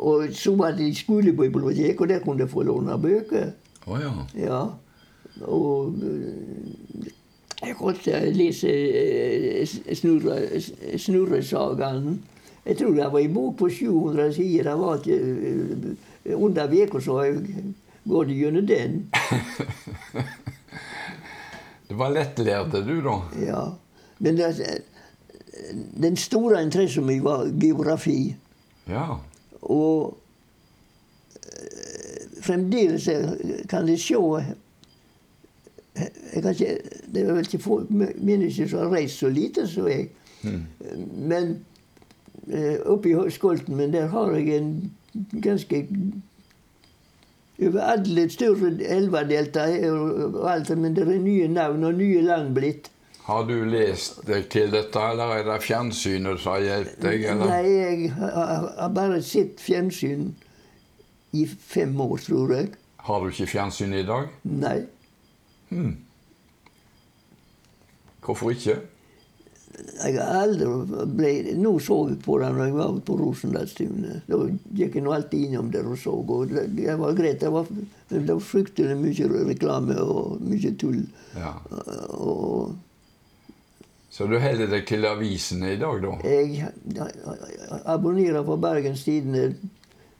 Og 0.00 0.30
så 0.32 0.54
var 0.56 0.70
det 0.78 0.94
skolebibliotek, 0.96 2.00
og 2.00 2.08
der 2.08 2.22
kunne 2.24 2.40
jeg 2.46 2.50
få 2.50 2.62
låne 2.64 2.94
bøker. 3.02 3.50
Oh, 3.86 3.98
ja. 4.00 4.12
Ja. 4.40 4.60
Og 5.44 5.94
eh, 6.02 7.10
jeg 7.66 7.76
kunne 7.76 8.20
lese 8.32 8.70
eh, 8.72 9.66
Snurre- 9.96 10.96
Snurresagaen. 10.98 12.22
Jeg 12.66 12.76
tror 12.78 12.94
det 12.96 13.10
var 13.12 13.18
en 13.20 13.34
bok 13.34 13.58
på 13.58 13.68
700 13.68 14.32
sider. 14.36 14.70
Det 14.70 14.78
var 14.80 14.96
ikke 14.96 15.18
eh, 15.20 16.36
Under 16.36 16.68
uka 16.82 17.00
så 17.00 17.18
går 18.08 18.24
det 18.28 18.36
gjennom 18.40 18.66
den. 18.68 18.98
Du 21.90 21.94
var 21.98 22.12
lettlærte, 22.14 22.84
du, 22.86 23.00
da? 23.02 23.16
Ja. 23.42 23.62
Men 24.22 24.36
det, 24.38 24.50
den 26.02 26.16
store 26.16 26.60
interessen 26.62 27.06
min 27.08 27.24
var 27.24 27.48
geografi. 27.60 28.36
Ja. 28.86 29.16
Og 29.62 30.18
eh, 31.36 32.40
fremdeles 32.40 33.08
kan 33.68 33.88
jeg 33.88 34.00
se 34.00 34.16
jeg 36.34 36.42
kan 36.42 36.50
ikke, 36.50 36.78
Det 37.14 37.22
er 37.22 37.32
vel 37.32 37.38
ikke 37.38 37.58
få 37.58 37.86
mennesker 37.90 38.68
som 38.68 38.78
har 38.78 38.92
reist 38.94 39.18
så 39.18 39.28
lite 39.28 39.66
som 39.68 39.88
jeg. 39.88 40.08
Men 41.12 41.64
eh, 42.52 42.76
oppe 42.84 43.10
i 43.10 43.30
Skolten, 43.30 43.76
men 43.76 43.92
der 43.92 44.06
har 44.06 44.32
jeg 44.32 44.56
en 44.56 44.92
ganske 45.42 45.88
over 47.62 47.80
alle 47.80 48.30
større 48.30 48.84
elvedelta 48.88 49.90
og 49.90 50.52
alt, 50.52 50.78
men 50.78 50.96
det 50.96 51.08
er 51.08 51.18
nye 51.20 51.48
navn 51.48 51.84
og 51.84 51.94
nye 51.94 52.22
land 52.22 52.54
blitt. 52.54 52.90
Har 53.30 53.46
du 53.46 53.56
lest 53.70 54.24
deg 54.26 54.48
til 54.50 54.72
dette, 54.74 55.02
eller 55.12 55.36
er 55.38 55.44
det 55.46 55.58
fjernsynet 55.62 56.40
som 56.42 56.56
har 56.56 56.64
hjulpet 56.66 57.02
deg? 57.04 57.26
Eller? 57.30 57.52
Nei, 57.52 57.72
jeg 57.76 58.12
har 58.18 58.94
bare 58.96 59.20
sett 59.22 59.62
fjernsyn 59.62 60.32
i 61.38 61.44
fem 61.46 61.94
år, 62.02 62.16
tror 62.26 62.54
jeg. 62.56 62.72
Har 63.06 63.22
du 63.22 63.30
ikke 63.30 63.50
fjernsyn 63.52 63.94
i 63.94 64.06
dag? 64.08 64.32
Nei. 64.50 64.78
Hvorfor 68.24 68.50
ikke? 68.56 68.80
jeg 69.80 70.16
har 70.18 70.42
aldri 70.42 70.66
ble, 71.16 71.30
Nå 71.60 71.72
så 71.82 71.96
jeg 72.10 72.18
på 72.24 72.36
det 72.40 72.50
når 72.52 72.68
jeg 72.68 72.76
var 72.76 72.98
på 73.06 73.16
Rosendalstunet. 73.20 74.26
Da 74.28 74.40
gikk 74.76 74.98
jeg 74.98 75.04
nå 75.06 75.14
alltid 75.14 75.46
innom 75.46 75.70
der 75.72 75.88
og 75.88 75.98
så. 76.00 76.12
Og 76.18 76.52
det 76.52 76.96
var 77.00 77.16
greit. 77.16 77.40
Det 77.40 77.52
var, 77.54 77.70
det 78.10 78.22
var 78.28 78.44
fryktelig 78.44 78.98
mye 79.00 79.30
reklame 79.48 79.96
og 80.02 80.40
mye 80.44 80.74
tull. 80.80 81.02
Ja. 81.36 81.54
Og 82.18 82.74
Så 84.10 84.26
du 84.26 84.38
holder 84.42 84.66
deg 84.72 84.86
til 84.88 85.06
avisene 85.06 85.74
i 85.74 85.78
dag, 85.78 86.00
da? 86.02 86.16
jeg 86.26 86.72
abonnerer 87.86 88.42
på 88.42 88.56
Bergens 88.58 89.04
Tidende. 89.06 89.54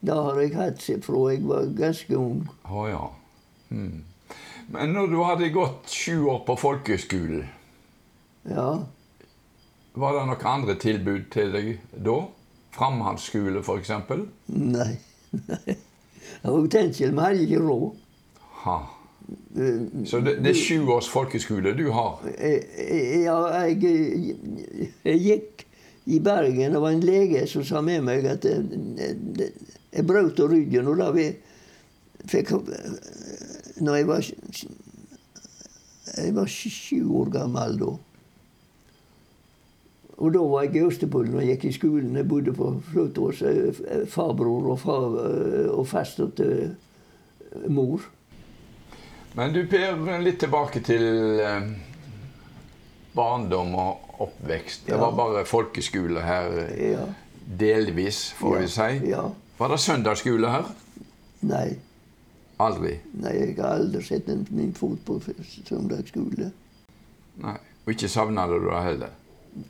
Det 0.00 0.14
har 0.14 0.38
jeg 0.40 0.54
hatt 0.54 0.84
fra 1.04 1.24
jeg 1.32 1.42
var 1.44 1.66
ganske 1.76 2.16
ung. 2.16 2.44
Å 2.70 2.86
ja. 2.88 3.02
hmm. 3.68 3.98
Men 4.70 4.94
når 4.94 5.10
du 5.10 5.16
hadde 5.26 5.50
gått 5.52 5.90
sju 5.90 6.28
år 6.30 6.44
på 6.46 6.56
folkeskolen, 6.60 7.48
Ja. 8.48 8.68
var 9.94 10.14
det 10.14 10.22
noen 10.30 10.46
andre 10.46 10.78
tilbud 10.80 11.26
til 11.34 11.50
deg 11.52 11.72
da? 11.92 12.20
Framhandsskole, 12.72 13.60
f.eks.? 13.60 13.90
Nei. 14.46 14.92
nei. 15.50 15.76
Det 16.40 16.54
Og 16.54 16.70
Tenkjel, 16.70 17.10
vi 17.12 17.20
hadde 17.26 17.42
ikke 17.44 17.60
råd. 17.66 17.90
Eh, 19.56 20.04
Så 20.06 20.20
det, 20.20 20.38
det 20.44 20.50
er 20.52 20.58
sju 20.58 20.86
års 20.90 21.08
folkeskole 21.10 21.74
du 21.78 21.90
har? 21.94 22.20
Eh, 22.36 22.62
eh, 22.78 23.22
Ja, 23.24 23.38
jeg, 23.66 24.36
jeg 25.04 25.20
gikk 25.24 25.64
i 26.06 26.18
Bergen. 26.18 26.72
Det 26.72 26.80
var 26.82 26.90
en 26.90 27.04
lege 27.04 27.46
som 27.46 27.64
sa 27.64 27.80
med 27.84 28.02
meg 28.06 28.26
at 28.26 28.44
jeg, 28.44 29.50
jeg 29.92 30.06
brøt 30.06 30.40
ryggen. 30.40 30.88
Og 30.90 30.98
da 30.98 31.10
vi 31.14 31.30
fikk 32.30 32.52
Når 33.80 33.96
jeg 33.96 34.06
var 34.08 34.26
Jeg 36.16 36.34
var 36.34 36.46
sju 36.50 37.04
år 37.20 37.30
gammel 37.30 37.78
da. 37.80 37.90
Og 40.20 40.32
da 40.34 40.40
var 40.44 40.66
jeg 40.66 40.76
i 40.76 40.84
Østerpollen 40.84 41.38
og 41.40 41.46
gikk 41.48 41.64
i 41.64 41.72
skolen. 41.72 42.16
Jeg 42.16 42.28
bodde 42.28 42.52
på 42.52 42.74
Fløt 42.90 43.16
hos 43.16 43.40
eh, 43.42 43.70
farbror 44.06 44.66
og, 44.74 44.80
far, 44.82 45.06
eh, 45.24 45.68
og 45.72 45.86
fester 45.88 46.28
til 46.36 46.74
mor. 47.72 48.04
Men 49.34 49.52
du 49.54 49.62
Per, 49.70 50.18
litt 50.22 50.40
tilbake 50.42 50.82
til 50.82 51.04
eh, 51.40 51.68
barndom 53.14 53.74
og 53.78 54.22
oppvekst. 54.26 54.88
Det 54.88 54.98
var 54.98 55.14
bare 55.16 55.44
folkeskole 55.46 56.24
her, 56.24 56.56
eh, 56.74 57.04
delvis, 57.60 58.30
får 58.38 58.58
vi 58.58 58.66
si. 58.74 58.88
Ja. 59.12 59.28
Var 59.58 59.70
det 59.70 59.78
søndagsskole 59.80 60.50
her? 60.50 60.72
Nei. 61.46 61.68
Aldri. 62.60 62.96
Nei, 63.22 63.36
jeg 63.38 63.54
har 63.60 63.78
aldri 63.78 64.02
sett 64.04 64.28
min 64.50 64.74
fot 64.76 64.98
på 65.06 65.20
søndagsskole. 65.68 66.50
Nei. 67.40 67.56
Og 67.86 67.94
ikke 67.94 68.10
savna 68.12 68.44
du 68.50 68.58
det 68.66 68.82
heller? 68.84 69.14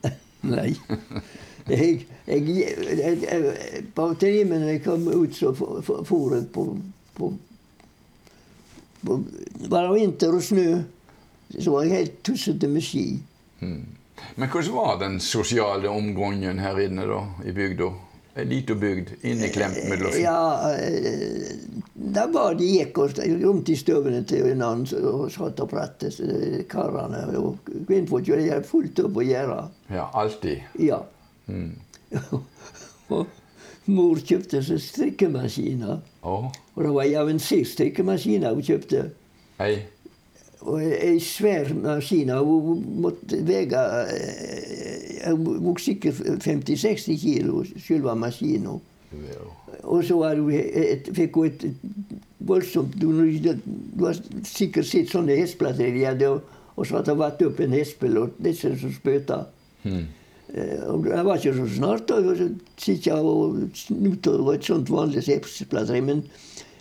Nei. 0.54 0.72
Jeg, 1.68 2.06
jeg, 2.26 2.48
jeg, 2.48 3.18
jeg, 3.22 3.84
på 3.94 4.08
timen 4.18 4.64
jeg 4.66 4.80
kom 4.82 5.04
ut, 5.12 5.36
så 5.36 5.52
for 5.54 6.34
jeg 6.34 6.48
på, 6.54 6.64
på, 7.14 7.28
det 9.02 9.82
vinter 9.94 10.36
og 10.36 10.42
snø, 10.44 10.68
så 11.58 11.72
var 11.74 11.86
jeg 11.86 11.96
helt 11.96 12.20
tussete 12.26 12.68
med 12.70 12.84
ski. 12.84 13.06
Men 13.60 14.48
hvordan 14.48 14.72
var 14.76 15.00
den 15.00 15.18
sosiale 15.20 15.88
omgangen 15.88 16.60
her 16.60 16.78
inne 16.84 17.06
da, 17.08 17.24
i 17.44 17.54
bygda? 17.56 17.90
Ei 18.38 18.44
lita 18.46 18.76
bygd 18.78 19.08
inneklemt 19.26 19.80
mellom 19.90 20.12
Eh, 20.14 20.20
Ja, 20.22 20.70
det 20.70 22.14
da 22.14 22.26
var 22.30 22.54
de 22.54 22.68
gikk 22.76 22.98
og 23.02 23.18
rundt 23.18 23.68
i 23.68 23.76
støvene 23.76 24.22
til 24.24 24.44
hverandre 24.46 25.00
og 25.10 25.24
satt 25.34 25.60
og 25.60 25.68
pratet, 25.72 26.20
eh, 26.22 26.62
karene. 26.70 27.24
Og 27.40 27.58
kvinnfolk 27.88 28.30
gjorde 28.30 28.62
fullt 28.70 29.02
opp 29.02 29.18
å 29.18 29.26
gjøre. 29.26 29.58
Ja, 29.90 30.06
alltid. 30.14 30.62
Ja. 30.78 31.02
Mm. 31.50 31.74
og 33.10 33.26
mor 33.90 34.20
kjøpte 34.26 34.62
seg 34.64 34.80
strikkemaskiner. 34.82 36.00
Oh. 36.22 36.50
Og 36.74 36.84
det 36.84 36.92
var 36.94 37.08
en 37.08 37.22
avansert 37.24 37.68
strikkemaskin 37.68 38.46
hun 38.48 38.62
kjøpte. 38.62 39.08
Hey. 39.60 39.82
Og 40.60 40.82
ei 40.82 41.20
svær 41.20 41.72
maskin. 41.74 42.30
Hun 42.30 42.84
måtte 43.00 43.40
veie 43.46 43.84
Hun 45.26 45.64
vog 45.64 45.80
sikkert 45.80 46.20
50-60 46.44 47.20
kilo, 47.20 47.64
selve 47.86 48.14
maskinen. 48.16 48.80
Og 49.82 50.04
så 50.04 50.22
et, 50.52 51.08
fikk 51.12 51.36
hun 51.36 51.46
et 51.46 51.64
voldsomt 52.38 52.94
Du 53.00 53.10
du 53.12 54.04
har 54.04 54.16
sikkert 54.44 54.86
sett 54.86 55.10
sånne 55.10 55.36
hestplater 55.36 55.92
de 55.92 56.04
hadde, 56.04 56.28
og, 56.28 56.40
og 56.76 56.86
så 56.86 56.96
hadde 56.96 57.10
det 57.10 57.18
vært 57.18 57.42
opp 57.42 57.60
en 57.60 57.76
hestbil, 57.76 58.18
og 58.18 58.38
disse 58.38 58.70
som 58.80 58.92
spøta. 58.92 59.42
Mm. 59.82 60.06
Eh, 60.54 61.02
Det 61.04 61.24
var 61.24 61.36
ikke 61.38 61.54
så 61.56 61.66
snart 61.76 62.10
å 62.10 62.20
sitte 62.80 63.14
og 63.14 63.58
på 63.86 64.54
et 64.54 64.64
sånt 64.66 64.88
vanlig 64.90 65.22
hestplater. 65.28 66.00
Men 66.02 66.24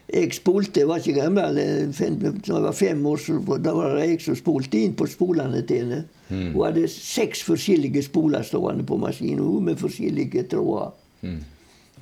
jeg 0.10 0.34
spolte, 0.34 0.80
jeg 0.82 0.88
var 0.90 0.98
ikke 1.04 1.20
gammel, 1.22 1.60
da 1.60 1.62
jeg 1.94 2.64
var 2.66 2.74
fem 2.74 3.04
år, 3.06 3.18
så 3.22 3.58
da 3.62 3.74
var 3.78 3.94
det 3.96 4.08
jeg 4.10 4.22
som 4.26 4.36
spolte 4.40 4.80
inn 4.82 4.96
på 4.98 5.06
spolene 5.12 5.62
til 5.70 5.84
henne. 5.84 6.00
Hun 6.30 6.56
hadde 6.64 6.88
seks 6.90 7.44
forskjellige 7.46 8.04
spoler 8.08 8.42
stående 8.46 8.86
på 8.90 8.98
maskinen, 9.02 9.64
med 9.66 9.78
forskjellige 9.82 10.48
tråder. 10.50 10.92
Mm. 11.22 11.40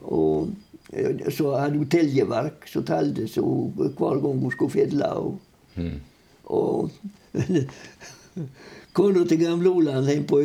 Og 0.08 0.49
eh, 0.93 1.27
så 1.36 1.51
hadde 1.60 1.77
hun 1.82 1.89
teljeverk 1.91 2.67
som 2.71 2.84
talte 2.88 3.27
så 3.27 3.43
hver 3.75 4.21
gang 4.23 4.39
hun 4.45 4.51
skulle 4.56 4.71
fedle. 4.77 5.12
Og, 5.17 5.38
Mm. 5.77 5.99
og 6.45 6.89
Kona 8.97 9.23
til 9.29 9.38
gamle 9.43 9.69
Oland 9.69 10.07
hjemme 10.10 10.25
på 10.29 10.39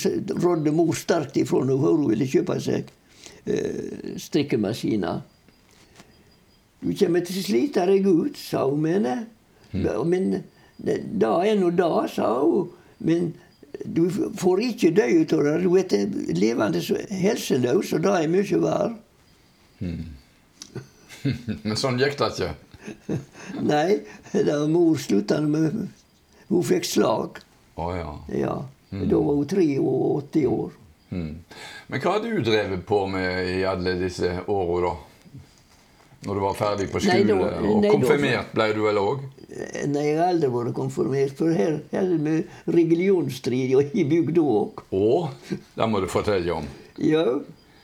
s- 0.00 0.06
rådde 0.40 0.72
mor 0.72 0.94
sterkt 0.96 1.36
ifra 1.36 1.60
når 1.68 1.82
hun 1.82 2.06
ville 2.08 2.24
kjøpe 2.30 2.56
seg 2.64 2.88
eh, 3.44 4.14
strikkemaskiner. 4.20 5.20
Du 6.80 6.92
kommer 6.94 7.20
til 7.26 7.40
å 7.40 7.44
slite 7.44 7.84
deg 7.90 8.06
ut, 8.06 8.36
sa 8.38 8.64
hun 8.70 8.80
mene. 8.86 9.16
Men 9.74 10.30
det- 10.78 11.02
er 11.50 11.56
nå 11.60 11.70
det, 11.76 12.10
sa 12.14 12.30
hun. 12.40 12.70
Men 13.00 13.34
du 13.84 14.08
får 14.10 14.60
ikke 14.70 14.94
dø 14.96 15.04
ut 15.20 15.32
av 15.36 15.42
det. 15.44 15.56
Du 15.62 15.76
er 15.76 16.34
levende 16.38 16.80
så 16.82 16.96
helseløs, 17.10 17.92
og 17.92 18.02
det 18.06 18.14
er 18.22 18.28
mye 18.32 18.60
verre. 18.62 18.96
Men 21.64 21.76
sånn 21.82 21.98
gikk 22.00 22.16
det 22.18 22.30
ikke. 22.32 22.50
Nei, 23.68 23.98
da 24.46 24.62
mor 24.70 24.96
slutta 25.02 25.40
med 25.44 25.88
Hun 26.48 26.62
fikk 26.64 26.86
slag. 26.88 27.42
Å 27.78 27.88
ja. 27.96 28.12
Ja. 28.34 28.54
Da 28.90 29.18
var 29.22 29.34
hun 29.38 29.46
83 29.46 30.46
år. 30.48 30.70
Mm. 31.10 31.34
Men 31.88 32.00
hva 32.02 32.14
har 32.16 32.24
du 32.24 32.42
drevet 32.44 32.82
på 32.88 33.02
med 33.08 33.48
i 33.54 33.62
alle 33.68 33.94
disse 34.00 34.32
åra, 34.50 34.90
da? 34.90 34.96
Når 36.26 36.34
du 36.34 36.40
var 36.42 36.56
ferdig 36.58 36.88
på 36.90 36.98
Nei, 37.06 37.20
da- 37.28 37.36
og 37.38 37.82
nei, 37.84 37.90
konfirmert 37.94 38.48
ble 38.56 38.64
du 38.74 38.80
vel 38.82 38.98
òg? 38.98 39.20
Nei, 39.88 40.02
jeg 40.08 40.16
har 40.18 40.32
aldri 40.32 40.48
vært 40.50 40.72
konfirmert, 40.74 41.36
for 41.38 41.54
her 41.54 41.76
er 41.94 42.08
det 42.10 42.18
med 42.24 42.48
religionsstrid 42.74 43.76
i 43.94 44.04
bygda 44.10 44.42
òg. 44.42 44.82
Å, 44.92 45.30
det 45.78 45.88
må 45.88 46.00
du 46.02 46.08
fortelle 46.10 46.56
om. 46.58 46.66
Ja. 46.98 47.22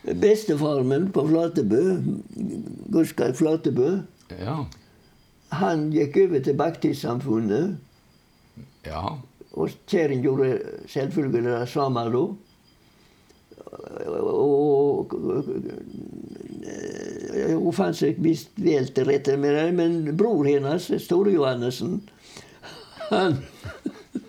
Bestefaren 0.05 0.85
min 0.91 1.07
på 1.15 1.23
Flatebø, 1.29 1.79
Guskar 2.93 3.31
Flatebø, 3.33 4.01
Ja. 4.41 4.57
han 5.55 5.87
gikk 5.95 6.17
over 6.27 6.43
til 6.43 6.53
Baptistsamfunnet. 6.59 7.77
Ja. 8.85 9.15
Og 9.55 9.71
kjerring 9.87 10.23
gjorde 10.23 10.59
selvfølgelig 10.91 11.43
det 11.47 11.69
samme 11.71 12.03
da. 12.11 12.25
Og 14.35 15.15
hun 17.55 17.73
fant 17.75 17.97
seg 17.97 18.19
visst 18.23 18.55
vel 18.59 18.89
til 18.95 19.07
rette 19.09 19.37
med 19.39 19.55
det, 19.55 19.65
men 19.77 19.97
bror 20.17 20.47
hennes, 20.47 20.89
Store 21.03 21.33
Johannessen, 21.33 22.01
han 23.09 23.37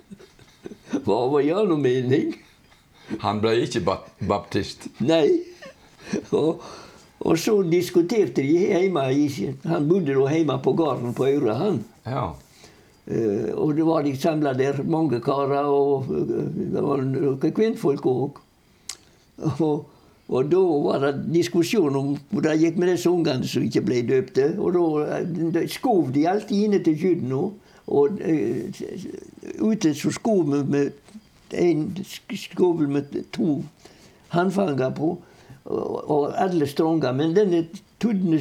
var 1.07 1.23
av 1.27 1.39
en 1.41 1.53
annen 1.63 1.83
mening. 1.83 2.35
Han 3.23 3.41
ble 3.43 3.55
ikke 3.65 3.85
bap 3.87 4.09
baptist. 4.29 4.89
Nei. 4.99 5.29
Og, 6.35 6.63
og 7.23 7.39
så 7.41 7.55
diskuterte 7.67 8.43
de 8.43 8.67
hjemme 8.67 9.05
i 9.15 9.29
Han 9.67 9.87
bodde 9.89 10.15
da 10.15 10.35
hjemme 10.35 10.59
på 10.63 10.75
gården 10.79 11.15
på 11.17 11.29
Øyre, 11.31 11.55
han. 11.61 11.81
Ja. 12.07 12.27
Eh, 13.07 13.55
og 13.55 13.77
det 13.77 13.85
var 13.87 14.03
de 14.03 14.17
samla 14.19 14.53
der, 14.59 14.83
mange 14.83 15.21
karer, 15.23 15.69
og 15.71 16.09
eh, 16.11 16.47
det 16.73 16.83
var 16.83 17.05
noen 17.07 17.53
kvinnfolk 17.55 18.07
òg. 18.11 18.41
Og, 20.27 20.41
da 20.51 20.59
var 20.59 21.05
det 21.05 21.13
diskusjon 21.31 21.95
om 21.95 22.09
hvordan 22.33 22.57
det 22.57 22.65
gikk 22.65 22.79
med 22.83 22.89
disse 22.91 23.11
ungene 23.11 23.47
som 23.47 23.63
ikke 23.63 23.85
ble 23.87 24.01
døpte. 24.09 24.49
Og 24.59 24.75
da, 24.75 25.21
eh, 25.21 25.69
skov 25.71 26.11
de 26.15 26.27
alltid 26.27 26.65
inne 26.65 26.83
til 26.83 26.99
kyrne. 26.99 27.45
Og 27.87 28.19
ute 29.63 29.93
så 29.95 30.11
skov 30.11 30.49
vi 30.51 30.63
med 30.67 31.55
en 31.55 31.85
skovel 32.35 32.89
med 32.91 33.15
to 33.31 33.61
håndfanger 34.35 34.91
på, 34.91 35.13
og, 35.65 36.11
og 36.11 36.35
alle 36.35 36.67
stronger. 36.67 37.15
Men 37.15 37.37
denne 37.37 37.69
tuddene 38.03 38.41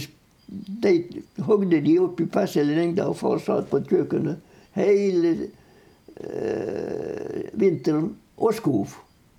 de 0.81 0.95
hogde 1.45 1.83
de 1.85 1.99
opp 2.01 2.17
i 2.21 2.25
passelig 2.25 2.73
lengde, 2.73 3.05
og 3.05 3.19
far 3.21 3.37
satt 3.37 3.69
på 3.69 3.83
kjøkkenet 3.85 4.41
hele 4.75 5.35
eh, 6.19 7.49
vinteren 7.53 8.13
og 8.37 8.53
skov. 8.53 8.87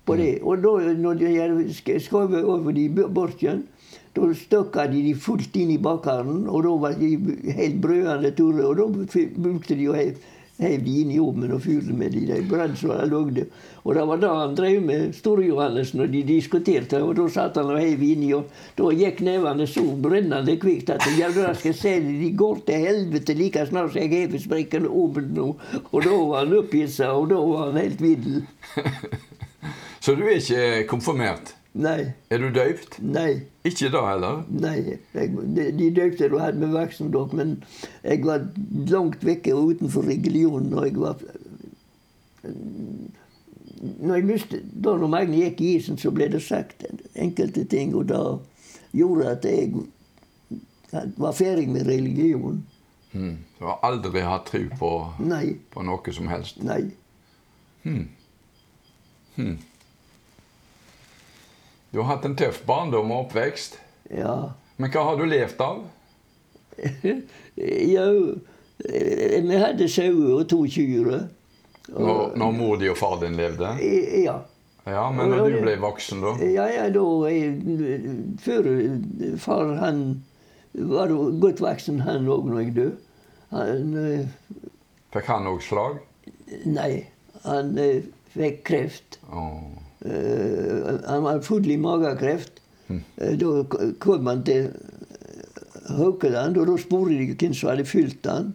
på 0.07 0.15
det. 0.15 0.37
Og 0.41 0.61
da, 0.63 0.93
når 0.95 1.13
de 1.19 1.29
sk- 1.75 1.97
skrev 1.99 2.31
over 2.47 2.71
de 2.71 2.85
borken, 3.11 3.65
da 4.15 4.29
støkka 4.33 4.85
de 4.87 5.01
de 5.03 5.11
fullt 5.19 5.55
inn 5.59 5.73
i 5.73 5.77
bakeren, 5.77 6.45
og 6.47 6.63
da 6.63 6.69
var 6.79 6.93
de 6.95 7.09
helt 7.57 7.81
brødende 7.83 8.31
tørre. 8.31 8.67
Og 8.69 8.77
da 8.77 8.85
brukte 9.35 9.75
de 9.75 9.83
jo 9.83 9.93
hev, 9.93 10.13
hev 10.59 10.83
de 10.85 10.93
inn 11.01 11.11
i 11.13 11.19
ovnen 11.21 11.51
med 11.97 12.47
brød 12.49 12.75
som 12.77 12.89
de 12.89 13.09
lagde. 13.09 13.45
Og 13.83 13.95
det 13.95 14.05
var 14.09 14.21
da 14.21 14.31
han 14.41 14.55
drev 14.55 14.81
med 14.81 15.13
Store-Johannessen, 15.15 16.01
og 16.01 16.09
de 16.11 16.23
diskuterte, 16.27 17.01
og 17.03 17.15
da 17.15 17.27
satt 17.31 17.59
han 17.59 17.71
og 17.71 17.79
hev 17.79 18.01
inni, 18.03 18.33
og 18.35 18.49
da 18.77 18.89
gikk 18.91 19.21
nevene 19.25 19.67
så 19.69 19.83
brennende 20.01 20.57
kvikt 20.59 20.89
at 20.95 21.05
ja, 21.17 21.29
da 21.31 21.53
skal 21.55 21.71
jeg 21.71 21.79
se 21.81 21.93
de 22.07 22.31
går 22.37 22.63
til 22.67 22.87
helvete 22.87 23.37
like 23.37 23.67
snart 23.69 23.93
som 23.93 24.01
jeg 24.01 24.13
hever 24.15 24.43
sprekken 24.43 24.89
åpen 24.89 25.31
nå. 25.37 25.53
Og 25.91 25.99
da 26.03 26.15
var 26.15 26.43
han 26.43 26.57
opphissa, 26.59 27.13
og 27.13 27.29
da 27.31 27.41
var 27.41 27.69
han 27.69 27.81
helt 27.83 28.01
vill. 28.01 28.41
Så 30.03 30.15
du 30.15 30.23
er 30.23 30.37
ikke 30.39 30.87
konfirmert? 30.87 31.56
Nei, 31.77 32.13
Er 32.33 32.41
du 32.41 32.47
døypt? 32.49 32.95
nei. 33.03 33.41
Ikke 33.67 33.89
da 33.93 34.01
heller? 34.07 34.39
Nei, 34.49 34.97
jeg, 35.13 35.33
de, 35.55 35.65
de 35.77 35.89
døpte 35.93 36.29
du 36.31 36.37
hadde 36.41 36.57
med 36.61 36.71
virksomhet, 36.73 37.33
men 37.37 37.51
jeg 38.03 38.23
var 38.25 38.47
langt 38.89 39.25
vekke 39.27 39.53
og 39.53 39.75
utenfor 39.75 40.07
religionen 40.07 40.71
når 40.73 40.87
jeg 40.89 40.95
var 41.03 41.21
når 44.01 44.15
jeg 44.15 44.25
miste, 44.25 44.61
Da 44.83 44.95
når 44.97 45.07
Magne 45.11 45.37
gikk 45.43 45.61
i 45.61 45.75
isen, 45.77 45.97
så 46.01 46.09
ble 46.11 46.29
det 46.33 46.41
sagt 46.41 46.85
enkelte 47.15 47.65
ting, 47.69 47.93
og 47.95 48.07
da 48.09 48.21
gjorde 48.95 49.29
at 49.35 49.45
jeg 49.45 49.73
var 51.17 51.35
ferdig 51.37 51.67
med 51.69 51.85
religion. 51.87 52.63
Mm. 53.11 53.37
Du 53.59 53.65
har 53.65 53.79
aldri 53.83 54.23
hatt 54.25 54.49
tro 54.49 54.63
på, 54.79 54.91
på 55.73 55.83
noe 55.85 56.13
som 56.13 56.27
helst? 56.31 56.63
nei. 56.63 56.87
Du 61.91 62.01
har 62.01 62.09
hatt 62.15 62.25
en 62.27 62.35
tøff 62.37 62.63
barndom 62.67 63.11
og 63.11 63.27
oppvekst. 63.27 63.79
Ja. 64.11 64.53
Men 64.77 64.91
hva 64.93 65.07
har 65.09 65.17
du 65.19 65.25
levd 65.27 65.61
av? 65.63 65.85
ja 67.95 68.05
vi 68.77 69.57
hadde 69.57 69.87
sauer 69.89 70.35
og 70.41 70.45
to 70.51 70.61
kyr. 70.69 71.09
Når, 71.87 72.35
når 72.37 72.51
mor 72.53 72.77
di 72.77 72.89
og 72.91 72.97
far 72.99 73.17
din 73.23 73.37
levde? 73.39 73.71
Ja. 74.21 74.41
Ja, 74.87 75.09
Men 75.11 75.33
når 75.33 75.49
du 75.51 75.57
ble 75.65 75.73
voksen, 75.83 76.21
da? 76.23 76.35
Ja, 76.47 76.67
ja, 76.71 76.85
da 76.95 77.03
jeg, 77.27 77.57
Før 78.39 78.69
far 79.43 79.73
han 79.81 80.03
var 80.71 81.11
godt 81.41 81.59
voksen, 81.59 81.99
han 82.05 82.29
òg, 82.31 82.47
når 82.47 82.61
jeg 82.61 82.75
døde. 82.77 82.95
Han 83.51 83.91
eh, 83.99 84.61
Fikk 85.15 85.27
han 85.31 85.49
òg 85.49 85.59
slag? 85.63 85.99
Nei, 86.67 87.07
han 87.43 87.73
eh, 87.81 88.07
fikk 88.35 88.61
kreft. 88.67 89.19
Åh. 89.31 89.86
Eh, 90.05 90.93
han 91.07 91.23
var 91.25 91.41
full 91.45 91.65
i 91.71 91.77
magekreft. 91.81 92.61
Eh, 92.89 93.33
Da 93.37 93.63
kom 93.99 94.27
han 94.27 94.43
til 94.47 94.69
Haukeland, 95.87 96.57
og 96.57 96.67
da 96.67 96.77
spurte 96.77 97.15
de 97.17 97.33
hvem 97.33 97.53
som 97.55 97.69
hadde 97.71 97.85
fylt 97.87 98.25
han 98.27 98.53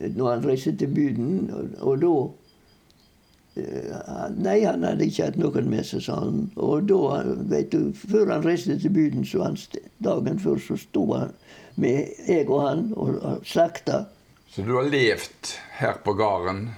eh, 0.00 0.10
når 0.10 0.30
han 0.32 0.44
reiste 0.48 0.74
til 0.80 0.88
byen. 0.94 1.50
Og, 1.52 1.70
og 1.80 2.02
da 2.02 3.62
eh, 3.62 4.28
Nei, 4.38 4.58
han 4.64 4.84
hadde 4.86 5.06
ikke 5.08 5.30
hatt 5.30 5.38
noen 5.40 5.70
med 5.70 5.86
seg, 5.88 6.02
sa 6.04 6.18
han. 6.24 6.48
Og 6.56 6.88
da, 6.90 7.22
vet 7.50 7.72
du, 7.74 7.92
før 7.96 8.34
han 8.34 8.44
reiste 8.46 8.78
til 8.82 8.94
byen, 8.94 9.24
så 9.28 9.46
han, 9.46 9.58
dagen 10.04 10.38
før, 10.42 10.60
så 10.62 10.76
sto 10.80 11.06
han 11.14 11.32
med 11.78 12.10
jeg 12.26 12.48
og 12.50 12.62
han 12.66 12.86
og 12.98 13.44
slakta. 13.46 14.04
Så 14.50 14.64
du 14.66 14.72
har 14.74 14.88
levd 14.90 15.54
her 15.78 15.98
på 16.02 16.14
gården 16.18 16.68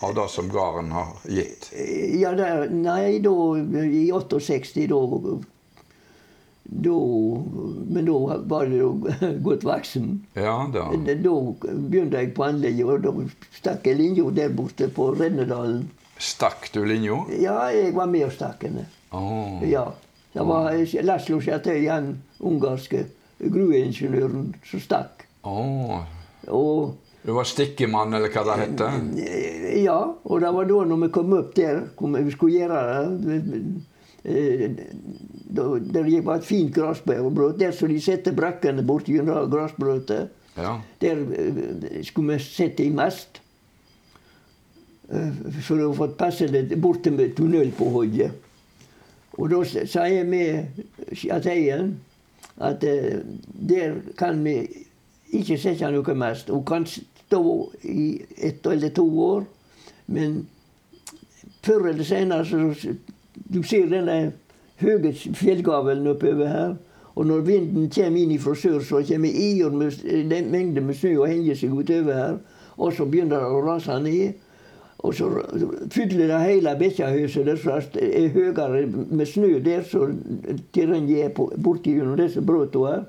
av 0.00 0.14
det 0.14 0.28
som 0.30 0.48
gården 0.52 0.90
har 0.94 1.14
gitt? 1.26 1.70
Ja, 2.20 2.32
der, 2.38 2.68
nei, 2.70 3.18
da 3.24 3.32
I 3.82 4.08
68, 4.14 4.86
da, 4.90 4.98
da 6.88 6.96
Men 7.88 8.06
da 8.06 8.38
var 8.52 8.66
det 8.68 8.78
jo 8.82 8.90
godt 9.46 9.64
voksen. 9.66 10.10
Ja 10.38 10.58
da. 10.72 10.88
Da 10.92 11.36
begynte 11.64 12.20
jeg 12.22 12.34
på 12.36 12.46
anlegget, 12.46 12.86
og 12.86 13.06
da 13.06 13.14
stakk 13.58 13.88
jeg 13.88 13.98
linja 13.98 14.28
der 14.36 14.52
borte 14.54 14.90
på 14.92 15.10
Rennedalen. 15.18 15.88
Stakk 16.18 16.70
du 16.74 16.82
linja? 16.84 17.22
Ja, 17.38 17.60
jeg 17.74 17.94
var 17.96 18.10
med 18.10 18.26
og 18.28 18.34
stakk 18.34 18.66
henne. 18.66 18.86
Åh. 19.14 19.62
Ja. 19.70 19.88
Det 20.34 20.44
var 20.44 20.74
Laslo 21.02 21.40
Chatøy, 21.40 21.86
han 21.88 22.18
ungarske 22.44 23.06
grueingeniøren, 23.40 24.52
som 24.66 24.82
stakk. 24.82 25.24
Åh. 25.48 26.02
Og 26.54 26.96
Du 27.28 27.34
var 27.36 27.44
stikkemann, 27.44 28.14
eller 28.16 28.32
hva 28.32 28.42
det 28.48 28.54
heter? 28.62 28.94
Eh, 29.20 29.82
Ja, 29.82 29.98
og 30.24 30.40
det 30.40 30.48
var 30.54 30.64
da 30.64 30.78
når 30.88 31.02
vi 31.02 31.08
kom 31.12 31.32
opp 31.36 31.50
der, 31.54 31.82
kom, 31.96 32.16
vi 32.16 32.32
skulle 32.32 32.56
gjøre 32.56 32.78
det 33.20 33.42
Det 34.24 34.76
da, 35.54 35.66
var 36.24 36.40
et 36.40 36.44
fint 36.48 36.72
gressbrøt. 36.74 37.58
Der 37.60 37.70
som 37.76 37.88
de 37.92 38.00
setter 38.02 38.32
brakkene 38.36 38.82
borti 38.84 39.14
gjennom 39.14 39.46
gressbrøtet. 39.52 40.32
Ja. 40.56 40.72
Der 41.00 41.20
eh, 41.36 42.02
skulle 42.08 42.34
vi 42.34 42.42
sette 42.42 42.84
i 42.84 42.90
mest. 42.90 43.40
eh, 45.12 45.30
For 45.68 45.84
å 45.84 45.92
få 45.96 46.10
passe 46.18 46.48
det 46.48 46.80
bort 46.80 47.06
med 47.12 47.36
tunnel 47.36 47.70
på 47.76 47.92
hodet. 47.94 48.32
Og 49.38 49.52
da 49.52 49.62
sier 49.68 50.24
med 50.26 50.82
Chateien 51.14 51.94
at 52.58 52.84
eh, 52.84 53.20
der 53.52 54.00
kan 54.18 54.40
vi 54.44 54.58
ikke 55.38 55.58
sette 55.60 55.88
noe 55.92 56.14
mest. 56.16 56.48
Hun 56.50 56.64
kan 56.64 56.86
stå 57.28 57.70
i 57.82 58.22
ett 58.36 58.66
eller 58.66 58.90
to 58.90 59.06
år, 59.20 59.44
men 60.06 60.46
før 61.62 61.90
eller 61.92 62.04
senere 62.04 62.44
så 62.44 62.96
Du 63.48 63.62
ser 63.62 63.86
denne 63.86 64.32
høye 64.80 65.12
fjellgavelen 65.14 66.08
oppover 66.10 66.48
her. 66.50 66.72
Og 67.14 67.26
når 67.26 67.44
vinden 67.46 67.86
kommer 67.90 68.18
inn 68.20 68.40
fra 68.42 68.54
sør, 68.58 68.80
så 68.82 68.98
kommer 69.06 69.30
ier 69.30 69.70
med 69.70 69.94
den 70.30 70.50
mengde 70.50 70.82
med 70.82 70.98
snø 70.98 71.12
og 71.20 71.30
henger 71.30 71.54
seg 71.56 71.72
utover 71.72 72.18
her. 72.18 72.36
Og 72.76 72.92
så 72.92 73.06
begynner 73.06 73.38
det 73.38 73.52
å 73.54 73.62
rase 73.62 73.96
ned. 74.02 74.42
Og 74.98 75.14
så 75.14 75.28
fyller 75.94 76.26
det 76.26 76.40
hele 76.42 76.74
Bekkjahuset 76.78 77.52
som 77.62 77.78
er 78.02 78.28
høyere 78.34 78.82
med 78.90 79.26
snø 79.30 79.52
der 79.62 79.86
så 79.86 80.08
terrenget 80.74 81.28
er 81.28 81.58
borti 81.62 81.94
gjennom 81.94 82.18
disse 82.18 82.42
brøtta 82.42 82.84
her. 82.90 83.06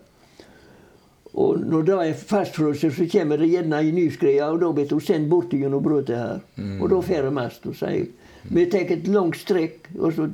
Og 1.33 1.59
når 1.61 1.83
det 1.85 1.97
er 2.07 2.13
fastfrosset, 2.13 2.93
så 2.95 3.05
kommer 3.11 3.37
det 3.37 3.51
gjerne 3.51 3.81
ei 3.83 3.91
ny 3.93 4.07
skred, 4.11 4.41
og 4.41 4.61
da 4.63 4.71
blir 4.73 4.89
hun 4.95 5.03
sendt 5.03 5.29
bort 5.29 5.53
gjennom 5.53 5.83
brøtet 5.85 6.17
her. 6.17 6.41
Og 6.79 6.89
da 6.89 7.01
får 7.05 7.29
jeg 7.29 7.35
mest. 7.35 7.67
Og 7.69 7.77
sier 7.77 8.07
vi 8.49 8.65
tar 8.71 8.89
et 8.95 9.07
langt 9.11 9.37
strekk, 9.37 9.89
og 9.99 10.13
så 10.15 10.29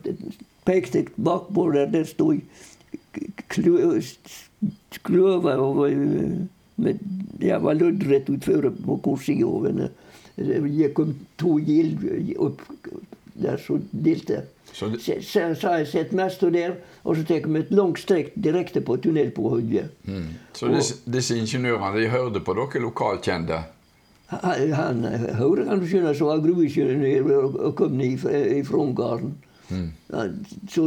pekte 0.65 1.01
jeg 1.01 1.13
bakpå 1.17 1.71
der 1.73 1.89
der 1.91 2.05
sto 2.07 2.31
kløver 5.03 5.63
med, 6.75 6.99
ja, 7.39 7.57
var 7.63 7.77
loddrett 7.79 8.29
utfor 8.29 8.69
på 8.85 8.97
korsidene. 9.03 9.89
Det 10.35 10.93
kom 10.95 11.13
to 11.39 11.57
gild 11.63 12.03
opp 12.43 12.61
der 13.35 13.57
som 13.57 13.83
delte. 13.91 14.41
Så 14.75 14.87
det, 14.91 15.01
Så 15.23 15.53
så 15.55 15.67
har 15.69 15.77
jeg 15.77 15.87
sett 15.87 16.11
mester 16.11 16.49
der, 16.51 16.75
og 17.03 17.15
så 17.15 17.23
tar 17.27 17.45
vi 17.47 17.59
et 17.59 17.71
langt 17.71 17.99
strekk 17.99 18.33
direkte 18.35 18.81
på 18.81 18.97
tunnel 19.03 19.31
på 19.31 19.49
Hudje. 19.49 19.89
mm. 20.07 20.25
så 20.53 20.67
disse, 20.73 20.95
disse 21.05 21.37
ingeniørene 21.37 21.99
de 22.01 22.09
hørte 22.09 22.39
på 22.43 22.53
dere 22.57 22.81
lokalkjente? 22.83 23.59
Han, 24.27 24.71
han 24.73 25.03
hørte 25.37 25.65
kan 25.67 25.79
du 25.79 25.85
skjønne 25.87 26.15
som 26.17 26.27
var 26.27 26.41
gruveingeniør 26.41 27.27
og, 27.37 27.59
og 27.59 27.75
kom 27.75 27.91
ned 27.97 28.17
fra- 28.17 28.79
Ungarn. 28.81 29.35
Mm. 29.69 29.91
Så 30.69 30.83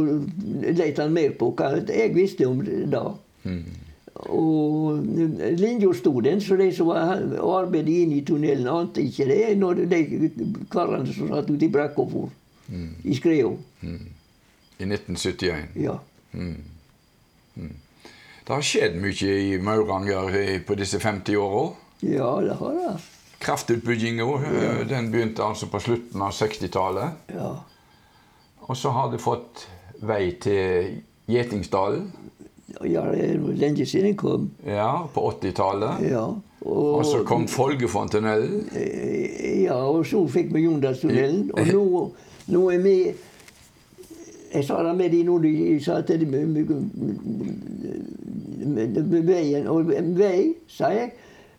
lette 0.75 1.01
han 1.01 1.13
mer 1.13 1.31
på 1.39 1.53
hva 1.55 1.71
jeg 1.87 2.13
visste 2.15 2.45
om 2.47 2.61
det 2.65 2.85
da. 2.91 3.05
Og 4.19 4.97
linja 5.55 5.93
sto 5.95 6.11
den, 6.21 6.41
så 6.41 6.55
de 6.59 6.71
som 6.75 6.87
var- 6.87 7.21
arbeidet 7.39 8.01
inne 8.03 8.17
i 8.17 8.25
tunnelen, 8.25 8.67
ante 8.67 9.01
ikke 9.01 9.25
det 9.29 9.57
når 9.57 9.73
de 9.87 10.31
karene 10.71 11.13
som 11.13 11.27
satt 11.29 11.49
ute 11.49 11.65
i 11.65 11.69
brakka 11.71 12.03
for. 12.11 12.29
I 13.03 13.15
skrea. 13.15 13.53
I 14.79 14.85
1971. 14.85 15.69
Ja. 15.75 15.95
Det 17.55 18.55
har 18.55 18.61
skjedd 18.65 18.95
mye 19.01 19.31
i 19.53 19.57
Mauranger 19.61 20.59
på 20.67 20.75
disse 20.75 20.99
50 20.99 21.35
åra. 21.37 21.69
ja, 22.01 22.41
det 22.41 22.55
har 22.59 22.73
det. 22.73 22.97
Kraftutbygginga 23.39 24.25
ja. 24.25 24.83
den 24.83 25.11
begynte 25.11 25.43
altså 25.43 25.65
på 25.71 25.79
slutten 25.79 26.21
av 26.21 26.31
60-tallet. 26.35 27.09
Ja. 27.33 27.53
Og 28.67 28.77
så 28.77 28.89
har 28.91 29.11
det 29.11 29.21
fått 29.21 29.67
vei 30.01 30.31
til 30.41 30.97
Gjetingsdalen 31.29 32.11
ja, 32.87 33.01
det 33.11 33.23
er 33.29 33.37
lenge 33.59 33.85
siden 33.85 34.07
jeg 34.13 34.17
kom. 34.17 34.49
ja, 34.65 35.05
på 35.13 35.31
80-tallet. 35.31 36.05
Ja. 36.11 36.27
Og 36.61 37.05
så 37.05 37.23
kom 37.23 37.47
Folgefonntunnelen. 37.47 38.69
Eh, 38.75 39.63
Ja, 39.63 39.75
og 39.85 40.05
så 40.05 40.27
fikk 40.27 40.53
vi 40.53 40.59
Jondalstunnelen. 40.65 41.51
Og 41.53 41.67
nå, 41.67 42.11
nå 42.47 42.69
er 42.71 42.79
vi 42.83 43.13
Jeg 44.53 44.65
sa 44.65 44.79
det 44.83 44.95
med 44.97 45.11
de 45.13 45.23
nå 45.23 45.37
de 45.43 45.79
sa 45.83 45.99
at 46.01 46.07
det 46.09 46.25
veien 49.27 49.67
Og 49.67 49.91
vei, 50.17 50.55
sa 50.67 50.89
jeg. 50.89 51.11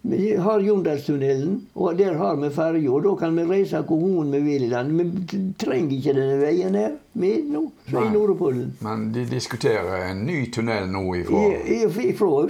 Vi 0.03 0.31
har 0.37 0.61
Jondalstunnelen, 0.65 1.67
og 1.75 1.99
der 1.99 2.15
har 2.17 2.37
vi 2.41 2.49
ferje. 2.51 2.89
Og 2.89 3.03
da 3.05 3.11
kan 3.21 3.35
vi 3.37 3.43
reise 3.51 3.83
hvor 3.85 4.25
vi 4.33 4.39
vil 4.41 4.63
i 4.65 4.69
landet. 4.71 5.11
Vi 5.33 5.41
trenger 5.61 5.93
ikke 5.99 6.15
denne 6.17 6.39
veien 6.41 6.75
her 6.79 6.95
med 7.21 7.51
nå, 7.53 7.61
i. 7.91 8.07
Nordpollen. 8.15 8.71
Men 8.81 9.11
de 9.13 9.27
diskuterer 9.29 10.07
en 10.11 10.23
ny 10.27 10.39
tunnel 10.55 10.89
nå 10.89 11.03
ifra 11.21 11.43
I- 11.51 11.83
i- 11.85 12.15
Fra. 12.17 12.47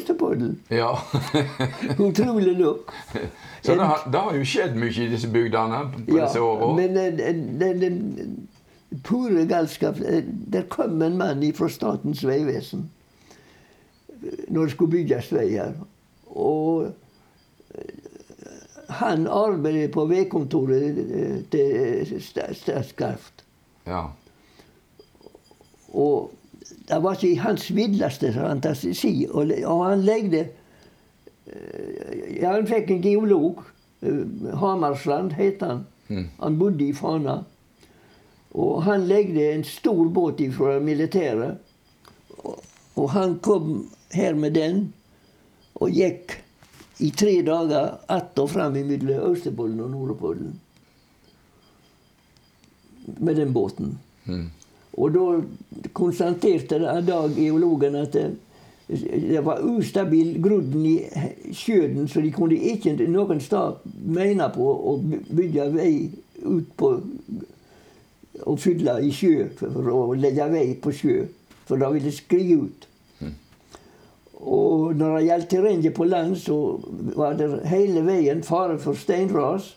Ja. 0.71 0.93
Utrolig 2.09 2.55
nok. 2.59 2.95
Så 3.63 3.75
det 3.75 3.85
har, 3.85 4.07
det 4.13 4.21
har 4.21 4.37
jo 4.39 4.45
skjedd 4.47 4.79
mye 4.81 4.95
i 5.05 5.11
disse 5.11 5.29
bygdene 5.29 5.83
på 5.93 6.07
disse 6.07 6.41
åra. 6.41 6.71
men 6.79 6.95
den, 6.97 7.19
den, 7.61 7.81
den 7.83 8.49
pure 9.05 9.43
galskap 9.47 9.99
eh, 10.01 10.23
Der 10.53 10.63
kom 10.71 11.03
en 11.03 11.19
mann 11.19 11.45
fra 11.55 11.69
Statens 11.69 12.23
vegvesen 12.27 12.87
når 14.49 14.63
det 14.65 14.73
skulle 14.75 14.91
bygges 14.93 15.29
vei 15.33 15.49
her. 15.59 15.75
Og 16.31 16.85
eh, 16.87 16.91
han 19.01 19.27
arbeidet 19.31 19.91
på 19.95 20.05
veikontoret 20.11 20.99
eh, 20.99 21.37
til 21.53 22.21
Sta- 22.25 22.53
Statskraft. 22.55 23.45
Ja. 23.87 24.07
Og 25.95 26.31
det 26.89 26.99
var 27.03 27.15
ikke 27.19 27.43
hans 27.45 27.69
villeste 27.75 28.33
fantasi. 28.35 29.27
Og, 29.31 29.53
og 29.65 29.85
han 29.89 30.03
legde 30.07 30.43
eh, 31.47 32.41
Ja, 32.41 32.53
han 32.57 32.67
fikk 32.71 32.91
en 32.95 33.03
geolog. 33.05 33.63
eh, 34.03 34.55
Hamarsland 34.59 35.33
het 35.39 35.63
han. 35.63 35.87
Mm. 36.09 36.27
Han 36.41 36.59
bodde 36.59 36.85
i 36.89 36.93
Fana. 36.93 37.39
Og 38.51 38.83
han 38.83 39.07
legde 39.07 39.53
en 39.53 39.65
stor 39.65 40.09
båt 40.11 40.41
fra 40.57 40.79
militæret. 40.83 41.59
Og, 42.43 42.59
og 42.97 43.11
han 43.15 43.39
kom 43.39 43.91
her 44.13 44.35
med 44.35 44.51
den 44.59 44.89
og 45.81 45.91
gikk 45.95 46.40
i 47.01 47.11
tre 47.11 47.43
dager 47.43 47.99
att 48.07 48.39
og 48.39 48.51
frem 48.51 48.73
mellom 48.73 49.33
Østepollen 49.33 49.81
og 49.81 49.91
Nordpolen. 49.91 50.55
Med 53.19 53.37
den 53.37 53.53
båten. 53.53 53.99
Mm. 54.25 54.51
Og 54.93 55.15
da 55.15 55.27
konstaterte 55.93 56.77
en 56.77 57.07
dag 57.07 57.37
geologen 57.37 57.97
at 57.97 58.13
det, 58.13 58.31
det 58.91 59.45
var 59.47 59.63
ustabil 59.63 60.35
grunn 60.43 60.85
i 60.87 60.97
sjøen, 61.55 62.09
så 62.09 62.21
de 62.21 62.33
kunne 62.35 62.59
ikke 62.73 62.97
noen 63.07 63.41
sted 63.41 63.87
mene 64.03 64.51
på 64.55 64.67
å 64.67 64.97
bygge 65.31 65.69
vei 65.77 65.95
ut 66.43 66.75
på 66.77 66.95
og 68.41 68.61
fylle 68.61 68.97
i 69.05 69.11
sjø 69.13 69.49
for 69.59 69.91
å 69.93 70.15
legge 70.19 70.47
vei 70.53 70.67
på 70.81 70.93
sjø, 70.97 71.17
for 71.69 71.81
da 71.81 71.91
ville 71.93 72.09
det 72.09 72.17
skli 72.19 72.57
ut. 72.57 72.87
Og 74.41 74.97
når 74.97 75.17
det 75.17 75.25
gjaldt 75.27 75.51
terrenget 75.51 75.95
på 75.95 76.05
land, 76.09 76.37
så 76.41 76.81
var 77.17 77.37
det 77.37 77.51
hele 77.69 78.05
veien 78.07 78.43
fare 78.43 78.79
for 78.81 78.97
steinras. 78.97 79.77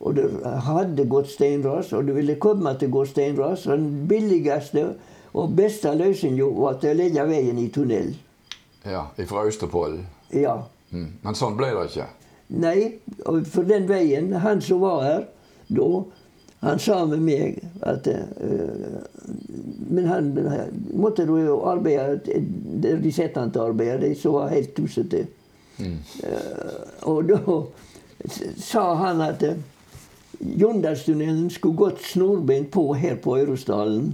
Og 0.00 0.16
det 0.16 0.24
hadde 0.66 1.04
gått 1.08 1.30
steinras, 1.32 1.92
og 1.92 2.06
det 2.06 2.14
ville 2.16 2.38
komme 2.40 2.72
til 2.80 2.90
å 2.90 2.96
gå 2.98 3.04
steinras. 3.08 3.66
Den 3.68 4.06
billigste 4.08 4.94
og 5.34 5.54
beste 5.56 5.92
løsningen 5.96 6.56
var 6.56 6.78
til 6.80 6.94
å 6.94 6.98
legge 6.98 7.26
veien 7.28 7.58
i 7.58 7.68
tunnel. 7.68 8.14
ja. 8.84 9.06
Fra 9.26 9.44
Østerpollen. 9.48 10.06
Ja. 10.32 10.62
Mm. 10.90 11.08
Men 11.22 11.34
sånn 11.34 11.56
ble 11.56 11.72
det 11.74 11.88
ikke. 11.90 12.08
Nei, 12.54 12.78
for 13.50 13.64
den 13.66 13.88
veien 13.88 14.32
Han 14.44 14.60
som 14.62 14.82
var 14.84 15.00
her 15.02 15.22
da, 15.72 16.04
han 16.64 16.78
sa 16.80 17.04
med 17.06 17.22
meg 17.24 17.58
at 17.82 18.06
eh, 18.08 18.98
Men 19.90 20.06
han 20.06 20.30
eh, 20.38 20.66
måtte 20.96 21.26
jo 21.28 21.60
arbeide 21.68 22.40
der 22.82 23.00
de 23.02 23.12
satte 23.12 23.40
han 23.40 23.52
til 23.52 23.62
å 23.62 23.68
arbeide, 23.72 24.08
de 24.08 24.14
så 24.18 24.46
helt 24.50 24.74
tussete. 24.76 25.26
Mm. 25.78 25.96
Uh, 26.22 26.82
og 27.10 27.28
da 27.28 27.38
sa 28.62 28.84
han 29.00 29.22
at 29.24 29.42
uh, 29.42 29.56
Jondalstunnelen 30.44 31.50
skulle 31.50 31.78
gått 31.78 32.02
snorbeint 32.04 32.70
på 32.74 32.84
her 32.94 33.16
på 33.22 33.36
Øresdalen. 33.38 34.12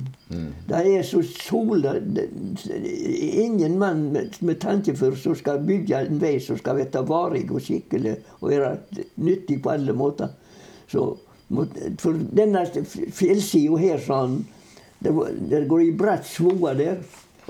Det 0.69 0.81
er 0.97 1.03
så 1.03 1.23
sola 1.23 1.95
det- 2.01 2.29
Ingen 3.45 3.79
mann 3.79 4.13
med, 4.13 4.37
med 4.41 4.61
tanke 4.61 4.97
for 4.97 5.17
som 5.17 5.35
skal 5.35 5.59
bygge 5.67 6.07
en 6.07 6.21
vei 6.21 6.39
som 6.41 6.59
skal 6.59 6.77
være 6.77 7.03
varig 7.09 7.51
og 7.51 7.61
skikkelig 7.61 8.17
og 8.41 8.51
være 8.51 8.77
nyttig 9.17 9.63
på 9.63 9.71
alle 9.71 9.93
måter. 9.93 10.29
Så, 10.89 11.17
for 11.99 12.19
denne 12.37 12.63
fjellsida 13.13 13.79
her, 13.81 13.99
sånn, 14.05 14.41
det, 15.01 15.15
det 15.51 15.65
går 15.71 15.83
i 15.89 15.97
bratt 15.97 16.29
svoa 16.29 16.75
der. 16.79 17.01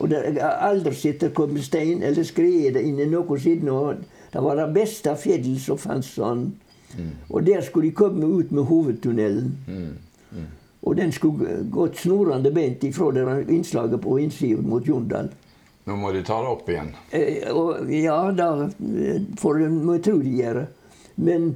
Og 0.01 0.09
det 0.09 0.39
har 0.41 0.63
aldri 0.71 0.95
sett 0.97 1.21
det 1.21 1.35
komme 1.37 1.61
stein 1.61 2.01
eller 2.07 2.25
skred 2.25 2.79
inn 2.81 3.03
i 3.03 3.09
noe 3.11 3.39
siden. 3.41 3.69
Og 3.69 4.01
det 4.33 4.45
var 4.45 4.57
det 4.57 4.71
beste 4.73 5.13
fjellet 5.21 5.61
som 5.61 5.81
fantes. 5.81 6.15
sånn. 6.17 6.47
Og 7.29 7.45
der 7.47 7.61
skulle 7.63 7.91
de 7.91 7.99
komme 7.99 8.27
ut 8.27 8.51
med 8.55 8.65
hovedtunnelen. 8.71 9.53
Og 10.81 10.97
den 10.97 11.13
skulle 11.13 11.61
gått 11.71 12.01
snorende 12.01 12.51
bent 12.51 12.85
ifra 12.85 13.11
det 13.13 13.27
innslaget 13.53 14.01
på 14.01 14.17
innsida 14.23 14.63
mot 14.65 14.87
Jondal. 14.87 15.29
Nå 15.85 15.97
må 15.97 16.13
de 16.13 16.23
ta 16.25 16.39
det 16.41 16.49
opp 16.49 16.69
igjen. 16.71 16.93
Eh, 17.17 17.49
og 17.53 17.89
ja, 17.93 18.17
da 18.37 18.49
eh, 18.69 19.23
får 19.41 19.59
de 19.63 19.69
må 19.75 19.97
tro 20.05 20.19
de 20.23 20.33
gjør. 20.39 20.61
Men 21.21 21.49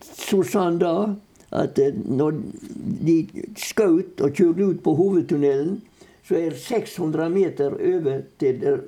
så 0.00 0.42
sa 0.42 0.68
han 0.68 0.78
da 0.78 0.94
at 1.54 1.78
eh, 1.78 1.94
når 1.94 2.38
de 3.06 3.16
skjøt 3.56 4.22
og 4.24 4.34
kjørte 4.34 4.70
ut 4.70 4.82
på 4.84 4.94
hovedtunnelen, 4.98 5.80
så 6.24 6.38
er 6.40 6.56
600 6.56 7.28
meter 7.28 7.74
over 7.74 8.22
til 8.40 8.60
der 8.64 8.78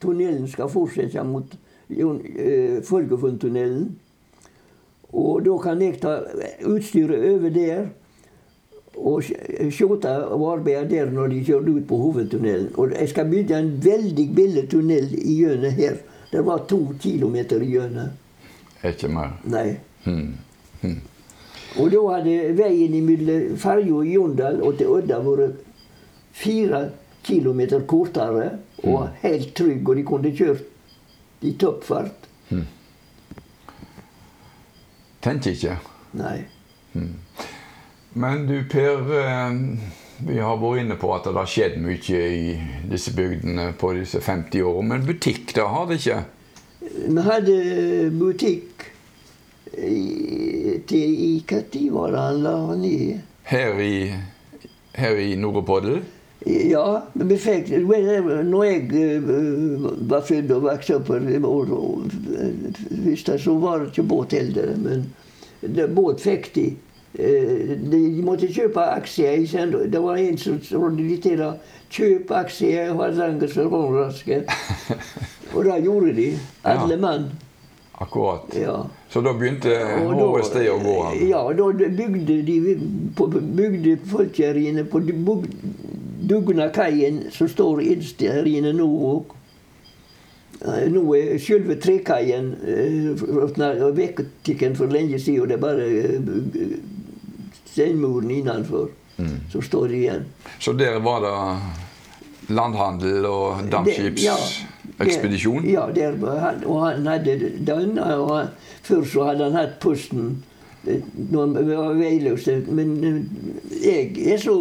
tunnelen 0.00 0.48
skal 0.48 0.70
fortsette 0.72 1.24
mot 1.24 1.52
eh, 1.90 2.80
Og 5.12 5.44
da 5.44 5.58
kan 5.62 5.82
jeg 5.82 6.00
ta 6.00 6.14
utstyret 6.64 7.26
over 7.34 7.50
der 7.52 7.90
og 8.96 9.22
skjøte 9.24 10.10
og 10.32 10.46
arbeide 10.52 10.88
der 10.90 11.12
når 11.12 11.28
de 11.32 11.44
kjørte 11.44 11.76
ut 11.76 11.86
på 11.88 11.96
hovedtunnelen. 11.96 12.72
Og 12.76 12.92
jeg 12.92 13.08
skal 13.08 13.30
bygge 13.30 13.58
en 13.58 13.70
veldig 13.84 14.26
billig 14.34 14.66
tunnel 14.70 15.14
i 15.14 15.38
gjennom 15.42 15.78
her. 15.78 15.96
Det 16.32 16.44
var 16.46 16.64
to 16.68 16.80
kilometer 17.00 17.60
i 17.60 17.72
gjennom. 17.74 18.12
Ikke 18.84 19.08
mer. 19.08 19.36
Nei. 19.44 19.76
Mm. 20.04 20.98
Og 21.80 21.92
da 21.92 22.00
hadde 22.16 22.34
veien 22.58 22.96
mellom 23.06 23.54
ferja 23.60 24.02
i 24.04 24.16
Jondal 24.16 24.60
og 24.62 24.76
til 24.80 24.90
Odda 24.92 25.20
vært 25.24 25.62
fire 26.36 26.82
kilometer 27.24 27.84
kortere 27.88 28.50
og 28.82 29.08
helt 29.22 29.54
trygg, 29.56 29.88
og 29.88 29.96
de 29.96 30.04
kunne 30.06 30.34
kjørt 30.36 31.44
i 31.46 31.54
toppfart. 31.58 32.28
Tenker 35.22 35.54
ikke. 35.54 35.78
Nei. 36.18 36.38
Men 38.12 38.46
du 38.46 38.64
Per, 38.68 39.12
eh, 39.16 39.52
vi 40.26 40.38
har 40.38 40.58
vært 40.60 40.82
inne 40.82 40.98
på 41.00 41.12
at 41.14 41.24
det 41.24 41.38
har 41.38 41.48
skjedd 41.48 41.78
mye 41.80 42.22
i 42.28 42.56
disse 42.90 43.14
bygdene 43.16 43.70
på 43.78 43.94
disse 43.96 44.20
50 44.20 44.66
årene. 44.66 44.88
Men 44.88 45.06
butikk, 45.06 45.54
det 45.54 45.68
har 45.68 45.86
det 45.88 46.00
ikke? 46.02 46.24
Vi 46.82 47.24
hadde 47.24 47.56
butikk 48.18 48.91
i, 49.78 50.80
til, 50.88 51.14
i 51.26 51.44
tid 51.46 51.90
var 51.92 52.10
det 52.12 52.18
han 52.18 52.42
la 52.44 52.56
ned? 52.76 53.20
Her 53.48 53.80
i, 53.80 54.12
her 54.94 55.16
i 55.16 55.34
Nordpoddel? 55.36 56.02
Ja, 56.46 57.02
men 57.12 57.28
vi 57.28 57.36
fikk 57.38 57.68
Når 57.70 58.64
jeg 58.64 58.88
eh, 58.98 59.22
var 60.10 60.24
født 60.26 60.50
og 60.50 60.64
vokste 60.64 60.96
opp 60.98 61.08
det, 61.08 61.38
så 63.38 63.54
var 63.62 63.78
det 63.78 63.92
ikke 63.92 64.02
båt 64.10 64.32
heller. 64.34 64.72
Men 64.82 65.04
det, 65.60 65.86
båt 65.94 66.20
fikk 66.20 66.50
de. 66.56 66.66
Eh, 67.14 67.76
De 67.92 68.22
måtte 68.26 68.50
kjøpe 68.50 68.80
aksjer. 68.96 69.46
Det 69.86 70.02
var 70.02 70.16
en 70.18 70.38
som 70.38 70.58
rådde 70.58 71.06
de 71.06 71.20
til 71.22 71.44
å 71.46 71.52
kjøpe 71.92 72.34
aksjer 72.42 72.90
i 72.90 72.98
Hardanger 72.98 73.58
og 73.62 73.72
råraske. 73.76 74.42
Og 75.54 75.64
det 75.68 75.82
gjorde 75.84 76.14
de. 76.16 76.28
Alle 76.64 76.96
mann. 76.96 77.30
Akkurat. 78.00 78.54
Ja. 78.56 78.86
Så 79.12 79.20
da 79.20 79.32
begynte 79.36 79.68
HSD 79.68 80.62
å 80.72 80.78
gå? 80.82 80.96
Ja, 81.28 81.42
da 81.52 81.68
bygde 81.72 82.38
de 82.46 82.56
på, 83.16 83.26
bygde 83.28 83.98
folk 84.10 84.38
her 84.42 84.56
inne 84.58 84.84
på 84.88 85.00
Dug- 85.04 85.46
Dugnakaien, 86.22 87.24
som 87.30 87.48
står 87.50 87.82
inne 88.48 88.72
nå 88.72 88.86
òg. 89.12 89.36
Nå 90.94 91.02
er 91.18 91.38
selve 91.42 91.74
trekaien 91.82 92.52
uh, 92.62 93.86
vekk 93.96 94.20
for 94.78 94.86
lenge 94.94 95.18
siden, 95.18 95.42
og 95.42 95.48
det 95.50 95.56
er 95.56 95.62
bare 95.62 95.86
eh, 95.90 96.76
steinmuren 97.72 98.30
innenfor 98.30 98.90
som 99.52 99.62
står 99.62 99.92
igjen. 99.94 100.24
Så 100.62 100.72
der 100.78 100.98
var 101.02 101.20
det 101.26 102.54
landhandel 102.54 103.26
og 103.26 103.62
Det- 103.70 103.96
dampskipsekspedisjon? 105.02 105.66
Ja, 105.68 105.86
der, 105.94 106.16
og 106.66 106.86
han 106.86 107.06
hadde 107.06 107.38
den. 107.66 107.98
Og 107.98 108.46
før 108.82 109.04
så 109.04 109.24
hadde 109.30 109.44
han 109.44 109.58
hatt 109.58 109.78
posten 109.80 110.44
eh, 110.86 111.02
når 111.30 111.58
vi 111.58 111.76
var 111.76 111.98
veiløse. 111.98 112.62
Men 112.68 112.94
eh, 113.04 113.20
jeg 113.82 114.32
er 114.34 114.40
så 114.42 114.56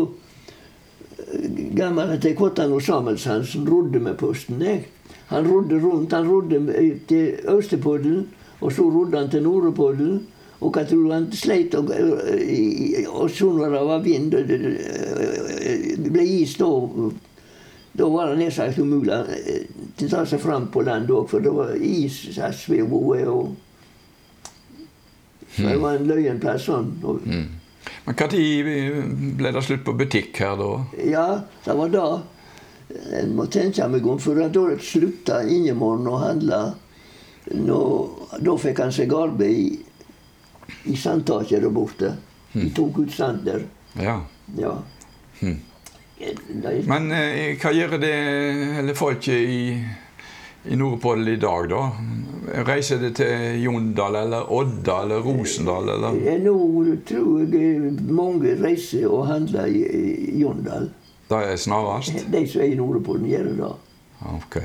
gammel 1.77 2.17
at 2.17 2.25
jeg 2.25 2.35
Kottan 2.35 2.73
og 2.73 2.81
Samuelshansen 2.81 3.69
rodde 3.69 3.99
med 3.99 4.17
posten. 4.17 4.61
Jeg. 4.61 4.85
Han 5.31 5.47
rodde 5.47 5.79
rundt. 5.83 6.13
Han 6.13 6.29
rodde 6.29 6.59
til 7.07 7.33
Østepodden, 7.49 8.27
og 8.61 8.71
så 8.71 8.89
rodde 8.89 9.17
han 9.17 9.29
til 9.29 9.43
Nordepodden. 9.43 10.21
Og 10.61 10.75
jeg 10.77 10.87
tror 10.91 11.13
han 11.13 11.31
sleit 11.33 11.75
og, 11.75 11.89
og 13.09 13.29
så 13.33 13.47
når 13.49 13.69
det 13.73 13.79
var 13.87 14.03
vind 14.05 14.33
og 14.37 14.47
det 14.47 16.11
ble 16.13 16.25
is 16.25 16.53
da 16.59 16.67
da 17.93 18.07
var 18.07 18.29
det 18.31 18.37
nær 18.39 18.53
sagt 18.55 18.77
umulig 18.79 19.11
å 19.11 20.07
ta 20.09 20.21
seg 20.25 20.39
fram 20.39 20.69
på 20.71 20.83
land 20.87 21.09
òg, 21.11 21.25
for 21.29 21.43
det 21.43 21.51
var 21.51 21.73
is 21.75 22.21
som 22.35 22.53
svev 22.55 22.93
over. 22.93 23.31
så 25.55 25.67
det 25.67 25.79
var 25.81 25.97
en 25.97 26.07
løyen 26.07 26.39
plass 26.39 26.69
sånn. 26.69 26.93
Mm. 27.03 27.49
Men 28.05 28.15
når 28.15 29.35
ble 29.37 29.51
det 29.51 29.63
slutt 29.65 29.83
på 29.85 29.93
butikk 29.99 30.39
her, 30.39 30.55
da? 30.57 30.69
Ja, 31.03 31.25
det 31.65 31.75
var 31.77 31.91
da. 31.91 32.05
En 33.19 33.35
må 33.35 33.45
tenke 33.51 33.87
meg 33.87 34.07
om, 34.07 34.19
for 34.19 34.35
da 34.35 34.63
slutta 34.83 35.41
Ingemann 35.47 36.07
å 36.07 36.17
handle. 36.21 36.61
Nå, 37.55 37.79
da 38.39 38.55
fikk 38.59 38.79
han 38.83 38.91
seg 38.95 39.13
arbeid 39.15 39.57
i, 39.57 39.79
i 40.91 40.95
sandtaket 40.95 41.61
der 41.63 41.73
borte. 41.73 42.15
De 42.53 42.65
Mm. 42.65 42.73
tok 42.75 42.97
ut 42.99 43.11
sand 43.15 43.45
der. 43.47 43.61
Ja. 43.95 44.17
Ja. 44.57 44.73
Mm. 45.41 45.59
Men 46.87 47.11
eh, 47.15 47.57
hva 47.61 47.71
gjør 47.73 47.97
det 48.01 48.13
eller 48.81 48.97
folket 48.97 49.33
i, 49.49 49.61
i 50.69 50.77
Nordpoll 50.77 51.27
i 51.33 51.37
dag, 51.41 51.69
da? 51.71 51.81
Reiser 52.67 52.99
det 53.01 53.13
til 53.21 53.61
Jondal 53.63 54.17
eller 54.23 54.51
Odda 54.53 54.97
eller 55.05 55.23
Rosendal, 55.25 55.89
eller? 55.95 56.17
Eh, 56.21 56.41
Nå 56.43 56.55
tror 57.07 57.45
jeg 57.45 57.93
mange 58.11 58.55
reiser 58.61 59.07
og 59.09 59.27
handler 59.31 59.69
i, 59.71 60.39
Jondal. 60.41 60.89
Det 61.31 61.41
er 61.47 61.55
snarest? 61.55 62.25
De 62.31 62.45
som 62.49 62.61
er 62.61 62.73
i 62.73 62.77
Nordpolen, 62.79 63.27
gjør 63.29 63.51
det. 63.55 63.73
Ok. 64.35 64.57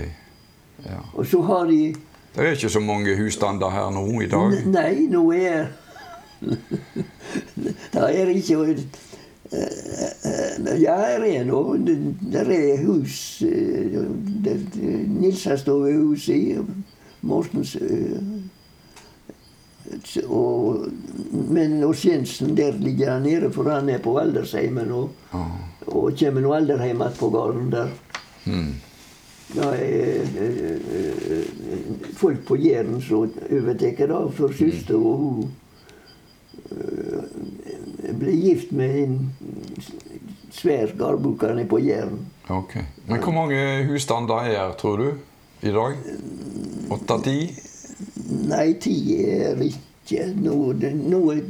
Ja. 0.85 1.01
Og 1.14 1.27
så 1.27 1.40
har 1.42 1.64
de 1.71 1.95
Det 2.37 2.45
er 2.45 2.53
ikke 2.53 2.69
så 2.69 2.81
mange 2.85 3.14
husstander 3.16 3.71
her 3.73 3.90
nå 3.95 4.05
i 4.21 4.27
dag? 4.29 4.57
Nei, 4.69 5.07
nå 5.09 5.23
er 5.33 5.71
Det 7.95 8.03
er 8.03 8.29
ikke 8.35 8.59
eh, 8.61 8.71
eh, 8.75 8.83
Ja, 9.53 10.97
det 11.23 11.31
er 11.37 11.45
noe. 11.47 11.79
Det 11.79 12.43
er 12.43 12.81
hus 12.83 13.43
eh, 13.47 14.01
Nils 15.07 15.45
har 15.47 15.57
stått 15.61 15.85
ved 15.85 16.01
huset 16.01 16.35
i 16.35 16.57
Mortens 17.27 17.77
eh, 17.79 18.19
og, 20.27 20.89
Men 21.31 21.77
hos 21.83 22.03
Jensen 22.05 22.57
der 22.59 22.75
ligger 22.83 23.13
han 23.13 23.23
nede, 23.23 23.53
for 23.55 23.71
han 23.71 23.89
er 23.89 24.03
på 24.03 24.17
aldersheimen 24.19 24.91
og, 24.93 25.11
Ja. 25.33 25.45
og 25.87 26.17
kommer 26.19 26.41
nå 26.43 26.53
aldri 26.57 26.89
hjem 26.89 27.05
igjen 27.05 27.19
på 27.21 27.29
gården 27.31 27.71
der. 27.73 27.89
Mm. 28.47 28.73
Det 29.55 29.63
er 29.63 30.27
eh, 30.43 30.75
eh, 30.99 31.45
folk 32.19 32.43
på 32.49 32.57
Jæren 32.59 33.01
som 33.01 33.31
overtar 33.51 34.07
det 34.11 34.33
for 34.35 34.53
søster, 34.59 34.95
og 34.97 35.17
hun 35.19 35.51
eh, 36.71 37.23
ble 38.19 38.33
gift 38.37 38.73
med 38.73 38.97
en 39.03 39.16
svær 40.53 40.92
gardbruker 40.99 41.59
på 41.69 41.79
Jæren. 41.83 42.21
Ok. 42.49 42.77
Men 43.09 43.21
hvor 43.23 43.33
mange 43.33 43.59
husstander 43.88 44.47
er 44.47 44.73
tror 44.79 44.97
du, 44.97 45.09
i 45.62 45.73
dag? 45.75 45.97
Åtte-ti? 46.90 47.38
Nei, 48.49 48.75
ti 48.81 48.97
er 49.25 49.57
ikke 49.62 50.27
Nå, 50.38 50.73
nå 50.95 51.21
er- 51.33 51.49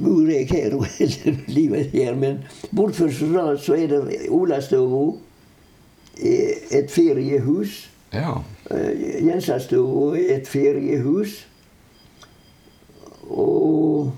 bor 0.00 0.26
jeg 0.30 0.46
her 0.50 0.74
og 0.74 0.86
hele 0.98 1.36
livet 1.48 1.90
her, 1.92 2.14
men 2.18 2.38
bortfor 2.74 3.10
så 3.12 3.56
så 3.62 3.74
er 3.76 3.86
det 3.92 4.16
Olastova, 4.30 5.12
eh, 6.18 6.78
et 6.78 6.90
feriehus. 6.90 7.90
Ja. 8.12 8.32
Jensastova, 8.70 9.26
Jensastua 9.26 10.16
er 10.18 10.36
et 10.40 10.48
feriehus. 10.48 11.46
Og 13.30 14.12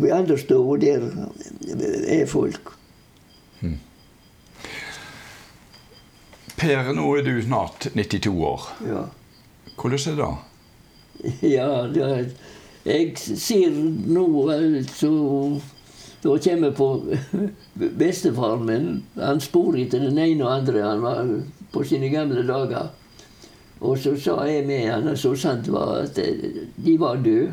ved 0.00 0.12
andre 0.12 0.38
steder 0.38 0.76
der 0.80 1.08
er 2.08 2.26
folk. 2.26 2.76
Per, 6.60 6.90
nå 6.92 7.06
er 7.16 7.24
du 7.24 7.38
snart 7.40 7.86
92 7.94 8.26
år. 8.44 8.64
Ja. 8.84 9.02
Hvordan 9.80 10.12
er 10.12 10.16
det? 10.20 10.30
Ja, 11.56 11.68
det 11.92 12.02
er, 12.04 12.24
jeg 12.84 13.12
ser 13.18 13.74
nå 14.08 14.24
altså 14.48 15.10
Da 16.22 16.36
kommer 16.40 16.68
jeg 16.68 16.76
på 16.76 16.88
bestefaren 18.02 18.64
min. 18.68 18.88
Han 19.16 19.40
spor 19.40 19.76
etter 19.80 20.04
den 20.04 20.18
ene 20.20 20.44
og 20.44 20.54
andre. 20.58 20.82
Han 20.84 21.02
var 21.02 21.30
på 21.72 21.84
sine 21.84 22.08
gamle 22.12 22.44
dager. 22.48 22.90
Og 23.80 23.98
så 23.98 24.12
sa 24.20 24.44
jeg 24.44 24.66
med 24.68 24.90
han, 24.90 25.08
og 25.08 25.18
så 25.18 25.34
sant 25.40 25.68
var 25.72 26.02
at 26.02 26.18
de 26.20 26.96
var 27.00 27.20
døde. 27.24 27.52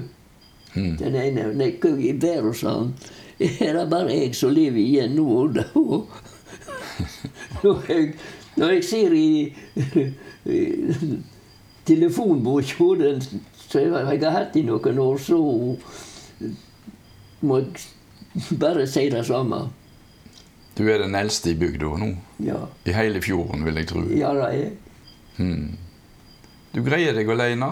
Mm. 0.76 0.98
Den 1.00 1.16
ene 1.16 1.46
Nei, 1.58 1.72
hva 1.82 1.94
i 1.96 2.12
verden, 2.22 2.54
sa 2.54 2.74
han. 2.82 2.92
Er 3.40 3.78
det 3.78 3.86
bare 3.90 4.12
jeg 4.12 4.36
som 4.36 4.52
lever 4.54 4.82
igjen 4.82 5.16
nå? 5.16 5.26
og 5.42 5.56
da?» 5.56 5.66
Når 7.64 7.84
jeg, 7.90 8.14
når 8.58 8.72
jeg 8.76 8.84
ser 8.86 9.14
i, 9.14 9.56
i 10.58 10.60
telefonboka 11.86 12.90
den 13.00 13.22
som 13.22 13.82
jeg 13.82 14.22
har 14.22 14.36
hatt 14.36 14.56
i 14.58 14.64
noen 14.68 15.00
år, 15.02 15.18
så 15.22 15.40
må 17.42 17.60
jeg 17.62 18.58
bare 18.60 18.86
si 18.90 19.08
det 19.14 19.26
samme. 19.30 19.64
Du 20.78 20.84
er 20.90 21.02
den 21.02 21.16
eldste 21.18 21.54
i 21.54 21.58
bygda 21.58 21.96
nå. 22.02 22.12
Ja, 22.46 22.60
I 22.86 22.94
hele 22.94 23.22
fjorden, 23.26 23.66
vil 23.66 23.82
jeg 23.82 23.90
tro. 23.94 24.06
ja 24.12 24.34
det 24.38 24.52
er 24.52 24.70
Mm. 25.38 25.78
Du 26.74 26.82
greier 26.86 27.14
deg 27.18 27.30
alene. 27.30 27.72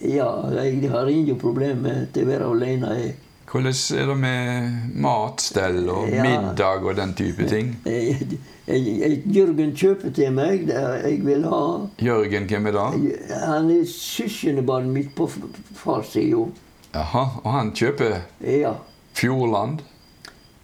Ja, 0.00 0.30
jeg 0.62 0.88
har 0.90 1.08
ingen 1.12 1.36
problem 1.40 1.82
med 1.84 2.16
å 2.16 2.24
være 2.28 2.46
alene. 2.54 2.94
jeg. 3.00 3.14
Hvordan 3.50 3.74
er 3.98 4.06
det 4.06 4.16
med 4.16 4.72
matstell 5.02 5.88
og 5.90 6.08
Ja. 6.08 6.22
middag 6.22 6.84
og 6.86 6.96
den 6.96 7.14
type 7.14 7.46
ting? 7.50 7.76
Jeg, 7.84 8.38
jeg, 8.68 9.00
jeg, 9.00 9.22
Jørgen 9.26 9.72
kjøper 9.74 10.12
til 10.14 10.30
meg 10.32 10.66
det 10.68 10.78
jeg 11.04 11.24
vil 11.26 11.42
ha. 11.50 11.60
Jørgen, 11.98 12.46
hvem 12.46 12.66
er 12.70 12.72
det? 12.78 13.16
Han 13.44 13.70
er 13.74 13.84
søskenbarnet 13.90 14.92
mitt 14.94 15.14
på 15.18 15.26
farssida. 15.74 16.46
Jaha, 16.94 17.24
og 17.44 17.50
han 17.52 17.72
kjøper 17.72 18.20
Ja. 18.46 18.74
Fjordland? 19.14 19.80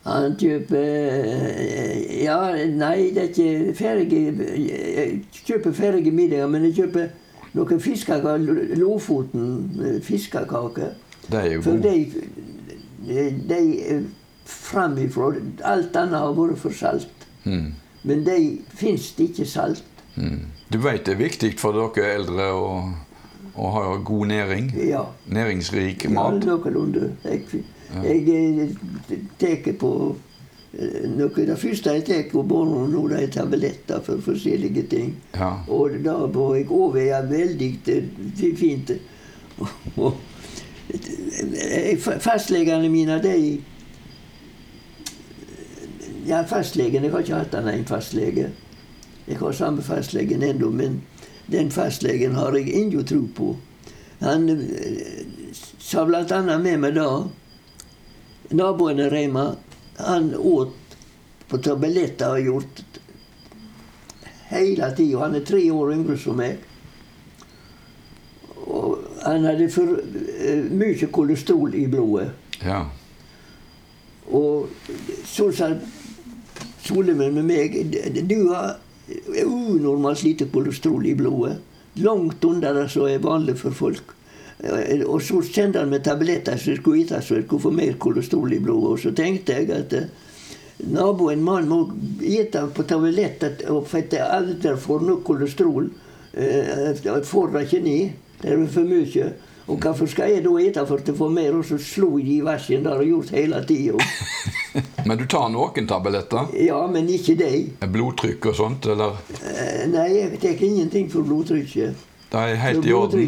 Han 0.07 0.37
kjøper 0.39 2.23
Ja, 2.23 2.39
nei, 2.71 3.11
det 3.11 3.23
er 3.23 3.29
ikke 3.33 3.75
ferdig 3.75 4.21
Jeg 4.69 5.25
kjøper 5.45 5.73
ferdige 5.75 6.13
middager, 6.15 6.47
men 6.49 6.63
jeg 6.69 6.75
kjøper 6.79 7.09
noen 7.57 7.81
fiskekaker. 7.81 8.77
Lofoten 8.79 9.49
eh, 9.83 9.99
fiskekaker. 10.05 10.95
De 11.27 11.37
er 11.41 11.53
jo 11.57 11.63
For 11.65 11.81
god. 11.81 11.83
de, 11.83 13.59
er 13.91 14.03
framifrå 14.47 15.33
Alt 15.67 15.97
annet 15.99 16.21
har 16.21 16.35
vært 16.37 16.61
for 16.63 16.75
salt. 16.75 17.27
Mm. 17.45 17.73
Men 18.07 18.23
de 18.27 18.37
fins 18.79 19.09
det 19.19 19.31
ikke 19.33 19.47
salt. 19.51 19.83
Mm. 20.17 20.45
Du 20.73 20.79
vet 20.83 21.03
det 21.07 21.15
er 21.17 21.21
viktig 21.21 21.53
for 21.61 21.75
dere 21.77 22.13
eldre 22.17 22.47
å, 22.55 22.69
å 23.55 23.71
ha 23.75 23.83
god 24.07 24.27
næring? 24.31 24.71
Ja. 24.87 25.05
Næringsrik 25.31 26.05
Ja, 26.07 26.11
mat? 26.15 26.45
noenlunde. 26.47 27.13
Jeg, 27.25 27.43
jeg 28.03 28.23
eh, 29.11 29.19
tar 29.39 29.73
på 29.81 29.91
noe 31.17 31.47
Det 31.47 31.57
første 31.59 31.95
jeg 31.95 32.05
tok, 32.05 32.35
morgenen, 32.49 32.93
nå, 32.93 33.07
det 33.09 33.23
er 33.23 33.31
tabletter 33.33 34.03
for 34.05 34.21
forskjellige 34.25 34.83
ting. 34.91 35.15
Ja. 35.35 35.55
Og 35.73 35.97
da 36.05 36.17
var 36.27 36.57
jeg 36.57 36.71
overveie 36.71 37.23
veldig 37.31 37.71
eh, 37.93 38.57
fint. 38.57 38.93
Og, 39.97 40.19
eh, 40.93 41.97
Fastlegene 41.99 42.91
mine, 42.93 43.21
de 43.23 43.63
Ja, 46.27 46.43
fastlegen 46.43 47.05
Jeg 47.05 47.13
har 47.13 47.23
ikke 47.23 47.39
hatt 47.39 47.55
annen 47.55 47.81
enn 47.81 47.87
fastlege. 47.87 48.51
Jeg 49.27 49.39
har 49.39 49.53
samme 49.55 49.83
fastlegen 49.83 50.43
ennå, 50.43 50.73
men 50.75 51.01
den 51.51 51.71
fastlegen 51.71 52.35
har 52.35 52.55
jeg 52.59 52.73
ingen 52.75 53.07
tro 53.07 53.21
på. 53.35 53.53
Han 54.21 54.49
eh, 54.51 55.23
sa 55.79 56.03
annet 56.03 56.61
med 56.61 56.81
meg 56.83 56.97
da 56.99 57.09
Naboen 58.51 59.03
Reima, 59.11 59.55
han 59.99 60.35
åt 60.37 60.97
på 61.49 61.59
tabletter 61.63 62.27
og 62.27 62.33
har 62.33 62.47
gjort 62.47 62.83
hele 64.51 64.91
tida. 64.97 65.19
Han 65.25 65.35
er 65.39 65.45
tre 65.47 65.63
år 65.73 65.93
yngre 65.95 66.19
som 66.21 66.39
meg. 66.41 66.59
Og 68.67 68.99
han 69.23 69.47
hadde 69.47 69.69
for 69.73 69.97
eh, 69.97 70.65
mye 70.71 71.11
kolesterol 71.13 71.75
i 71.75 71.87
blodet. 71.91 72.31
ja. 72.65 72.85
Og 74.27 74.67
så 75.23 75.53
sa 75.55 75.69
Solemann 76.83 77.35
med 77.35 77.45
meg 77.47 77.77
Du 78.27 78.49
har 78.51 78.73
unormalt 79.45 80.25
lite 80.27 80.49
kolesterol 80.51 81.07
i 81.07 81.15
blodet. 81.15 81.61
Langt 82.03 82.45
under 82.45 82.75
det 82.75 82.89
som 82.91 83.07
er 83.07 83.23
vanlig 83.23 83.55
for 83.61 83.71
folk. 83.71 84.16
Eh, 84.65 85.03
Og 85.07 85.21
så 85.23 85.43
sendte 85.45 85.79
han 85.83 85.91
meg 85.93 86.05
tabletter 86.07 86.57
som 86.57 86.77
skulle 86.79 87.03
vite 87.03 87.21
så 87.23 87.37
jeg 87.37 87.45
skulle 87.47 87.63
få 87.67 87.71
mer 87.77 87.97
kolesterol 88.01 88.53
i 88.57 88.59
blodet. 88.63 88.93
Og 88.93 88.99
så 89.03 89.13
tenkte 89.15 89.53
jeg 89.59 89.71
at 89.71 89.93
eh, 89.93 90.07
naboen 90.93 91.43
mann 91.45 91.69
må 91.69 91.81
spise 92.21 92.67
på 92.77 92.85
tabletter, 92.89 93.59
for 93.69 93.99
at 94.01 94.13
jeg 94.13 94.31
aldri 94.39 94.77
får 94.81 95.05
nok 95.11 95.25
kolesterol. 95.25 95.91
eh, 96.35 96.95
Jeg 97.05 97.25
får 97.25 97.53
det 97.53 97.67
ikke 97.67 97.83
ned. 97.85 98.11
Det 98.43 98.53
er 98.53 98.67
for 98.69 98.85
mye. 98.85 99.29
Og 99.67 99.81
hvorfor 99.83 100.07
skal 100.07 100.31
jeg 100.31 100.45
da 100.45 100.51
spise 100.55 100.87
for 100.87 101.01
å 101.11 101.15
få 101.19 101.29
mer? 101.33 101.55
Og 101.59 101.65
så 101.67 101.79
slo 101.83 102.19
jeg 102.21 102.29
i 102.37 102.41
vasken. 102.45 102.85
Det 102.85 102.93
har 102.93 103.01
jeg 103.03 103.11
gjort 103.11 103.31
hele 103.35 103.63
tida. 103.67 103.95
Men 105.09 105.19
du 105.19 105.25
tar 105.27 105.49
noen 105.51 105.87
tabletter? 105.89 106.53
Ja, 106.61 106.83
men 106.87 107.09
ikke 107.09 107.35
de. 107.39 107.71
Blodtrykk 107.89 108.47
og 108.51 108.57
sånt, 108.59 108.87
eller? 108.93 109.17
Nei, 109.89 110.09
jeg 110.19 110.41
tar 110.43 110.63
ingenting 110.67 111.09
for 111.11 111.23
blodtrykket. 111.25 111.95
Det 112.37 112.43
er 112.53 112.59
helt 112.61 112.85
i 112.87 112.93
orden? 112.93 113.21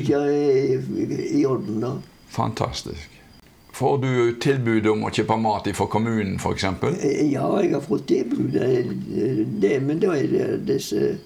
I 1.40 1.44
orden, 1.46 1.80
da. 1.80 1.92
Fantastisk. 2.28 3.14
Får 3.72 3.98
du 4.02 4.10
tilbud 4.42 4.86
om 4.90 5.04
å 5.06 5.10
kjøpe 5.14 5.36
mat 5.40 5.68
fra 5.78 5.86
kommunen, 5.86 6.34
f.eks.? 6.36 6.64
Eh, 6.64 7.30
Ja, 7.32 7.46
jeg 7.62 7.72
har 7.72 7.80
fått 7.84 8.08
tilbud 8.10 8.56
eh, 8.58 8.90
det, 9.62 9.76
men 9.82 10.00
da 10.02 10.12
er 10.18 10.26
det 10.26 10.66
disse 10.66 11.18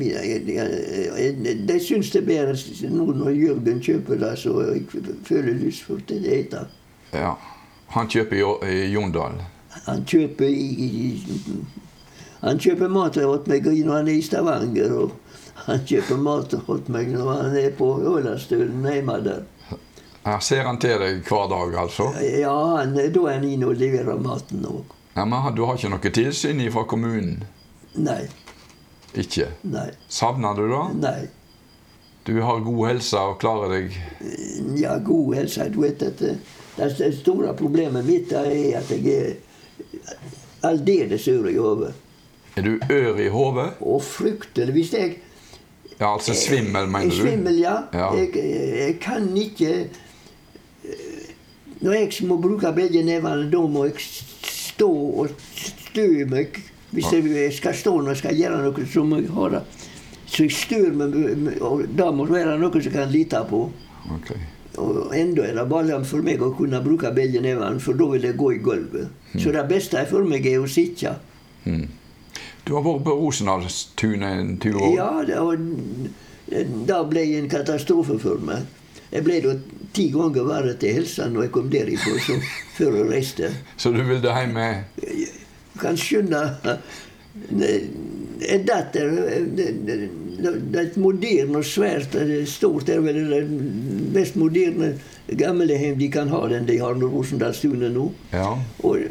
jeg- 0.00 1.66
De 1.66 1.78
syns 1.80 2.10
det 2.10 2.22
er 2.22 2.26
bedre 2.26 2.90
nå 2.90 3.06
når 3.14 3.30
Jørgen 3.36 3.80
kjøper 3.80 4.18
det, 4.18 4.38
så 4.38 4.54
jeg 4.72 4.84
føler 5.24 5.54
lyst 5.54 5.82
for 5.84 5.94
å 5.94 6.00
spise. 6.00 6.66
Ja. 7.12 7.34
Han 7.94 8.08
kjøper 8.08 8.36
i, 8.66 8.92
Jondal. 8.92 9.40
Han 9.86 10.04
kjøper 10.04 10.46
i 10.48 11.20
Han 12.40 12.58
kjøper 12.60 12.88
mat 12.88 13.12
til 13.18 13.28
meg 13.50 13.66
når 13.84 13.94
han 13.98 14.08
er 14.08 14.16
i 14.16 14.22
Stavanger, 14.24 14.92
og 14.96 15.10
han 15.66 15.82
kjøper 15.86 16.16
mat 16.24 16.48
til 16.54 16.92
meg 16.94 17.10
når 17.12 17.32
han 17.42 17.56
er 17.60 17.74
på 17.76 17.88
Ølandsstølen 18.00 18.86
hjemme 18.88 19.18
der. 19.24 19.42
Her 20.24 20.40
ser 20.44 20.64
han 20.68 20.78
til 20.80 20.98
deg 21.00 21.20
hver 21.28 21.46
dag, 21.48 21.74
altså? 21.80 22.10
Ja, 22.20 22.54
han, 22.76 22.94
da 22.96 23.22
er 23.26 23.38
han 23.38 23.44
inne 23.48 23.70
og 23.72 23.78
leverer 23.80 24.18
maten 24.20 24.64
òg. 24.68 24.96
Ja, 25.16 25.24
men 25.28 25.54
du 25.56 25.64
har 25.66 25.76
ikke 25.76 25.90
noe 25.92 26.12
tilsyn 26.14 26.60
fra 26.72 26.84
kommunen? 26.88 27.42
Nei, 27.98 28.22
Ikke? 29.18 29.48
nei, 29.66 29.88
Savner 30.08 30.54
du 30.54 30.68
det? 30.70 30.82
nei. 31.02 31.20
Du 32.28 32.36
har 32.44 32.60
god 32.62 32.82
helse 32.86 33.18
og 33.18 33.38
klarer 33.40 33.72
deg 33.72 33.96
Ja, 34.78 34.98
god 35.02 35.34
helse. 35.34 35.66
Du 35.72 35.80
vet 35.82 36.02
at 36.04 36.20
det, 36.20 36.36
det 36.76 37.08
store 37.16 37.54
problemet 37.58 38.04
mitt 38.06 38.30
er 38.36 38.76
at 38.78 38.92
jeg 38.92 39.08
er 39.16 40.68
aldeles 40.68 41.26
i 41.28 41.34
hodet. 41.56 41.94
Er 42.60 42.64
du 42.66 42.78
ør 42.92 43.16
i 43.16 43.28
hodet? 43.32 43.70
Og 43.80 44.02
fryktelig. 44.04 44.72
Hvis 44.72 44.92
jeg 44.92 45.16
Ja, 46.00 46.12
altså 46.12 46.34
svimmel, 46.34 46.88
mener 46.88 47.10
du? 47.10 47.16
svimmel, 47.16 47.58
ja. 47.58 47.76
Ja. 47.92 48.12
Jeg, 48.16 48.28
jeg 48.78 48.96
kan 49.00 49.36
ikke 49.36 49.70
eh, 50.84 51.32
Når 51.80 51.92
jeg 51.92 52.26
må 52.28 52.36
bruke 52.40 52.72
begge 52.76 53.02
nevene, 53.02 53.50
da 53.52 53.60
må 53.66 53.84
jeg 53.84 53.94
stå 54.44 54.90
og 54.90 55.28
stø 55.56 56.26
meg. 56.28 56.60
Hvis 56.90 57.12
jeg 57.12 57.52
skal 57.52 57.74
stå 57.74 58.00
når 58.00 58.08
jeg 58.08 58.16
skal 58.16 58.36
gjøre 58.36 58.62
noe, 58.62 58.86
så 58.92 59.04
må 59.04 59.20
jeg 59.22 59.30
ha 59.36 59.48
det. 59.48 59.62
Så 60.26 60.42
jeg 60.42 60.52
stør 60.52 60.92
meg, 60.92 61.62
og 61.62 61.84
da 61.96 62.10
må 62.10 62.26
det 62.28 62.34
være 62.34 62.58
noe 62.60 62.82
som 62.82 62.92
kan 62.92 63.08
lite 63.10 63.40
på. 63.48 63.62
Okay. 64.16 64.40
Og 64.80 65.14
enda 65.16 65.46
er 65.46 65.56
det 65.56 65.64
bare 65.70 66.02
for 66.04 66.22
meg 66.26 66.42
å 66.42 66.52
kunne 66.56 66.82
bruke 66.84 67.12
begge 67.14 67.40
nevene, 67.40 67.80
for 67.80 67.96
da 67.96 68.10
vil 68.12 68.28
jeg 68.28 68.36
gå 68.36 68.52
i 68.52 68.60
gulvet. 68.62 69.08
Så 69.38 69.52
det 69.54 69.64
beste 69.70 70.04
for 70.10 70.28
meg 70.28 70.46
er 70.46 70.60
å 70.60 70.68
sitte. 70.68 71.16
Mm. 71.64 71.88
Du 72.66 72.74
har 72.76 72.84
vært 72.84 73.06
på 73.06 73.14
Rosendalstunet 73.22 74.42
en 74.42 74.52
tur? 74.62 74.80
Ja, 74.94 75.10
det, 75.26 75.38
det 76.88 77.00
ble 77.10 77.24
en 77.38 77.50
katastrofe 77.50 78.18
for 78.22 78.42
meg. 78.44 78.68
Jeg 79.10 79.26
ble 79.26 79.40
da 79.42 79.54
ti 79.94 80.06
ganger 80.14 80.46
verre 80.46 80.76
til 80.78 81.00
helsa 81.00 81.26
når 81.30 81.48
jeg 81.48 81.54
kom 81.56 81.70
derifra, 81.72 82.16
så 82.26 82.38
før 82.78 82.98
jeg 83.00 83.10
reiste. 83.10 83.52
Så 83.76 83.94
du 83.94 84.02
ville 84.06 84.34
hjem 84.36 84.54
med 84.54 85.00
Du 85.00 85.80
kan 85.82 85.98
skjønne 85.98 86.42
En 87.50 88.64
datter 88.66 89.10
det, 89.54 89.66
det, 89.86 89.96
er 90.74 90.80
et 90.82 90.96
moderne 90.98 91.60
og 91.60 91.66
svært 91.66 92.14
er 92.18 92.32
stort. 92.48 92.86
Det 92.88 92.96
er 92.96 93.04
vel 93.04 93.20
det 93.30 93.42
mest 94.14 94.38
moderne 94.40 94.94
gamlehjem 95.38 95.98
de 96.00 96.08
kan 96.10 96.30
ha, 96.32 96.40
den 96.50 96.66
de 96.66 96.78
har 96.80 96.96
på 96.98 97.10
Rosendalstunet 97.12 97.92
nå. 97.94 98.08
Ja. 98.32 98.54
Og 98.82 99.04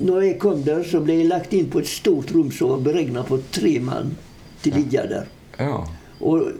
når 0.00 0.24
jeg 0.24 0.38
kom 0.42 0.64
der, 0.64 0.82
så 0.86 1.00
ble 1.04 1.20
jeg 1.20 1.30
lagt 1.30 1.54
inn 1.56 1.70
på 1.72 1.82
et 1.82 1.90
stort 1.90 2.32
rom 2.34 2.50
som 2.54 2.74
var 2.74 2.84
beregna 2.90 3.24
på 3.26 3.40
tre 3.52 3.76
mann 3.84 4.14
til 4.62 4.74
å 4.74 4.80
ligge 4.80 5.06
der. 5.14 5.30
ja. 5.60 5.80
Og 6.20 6.52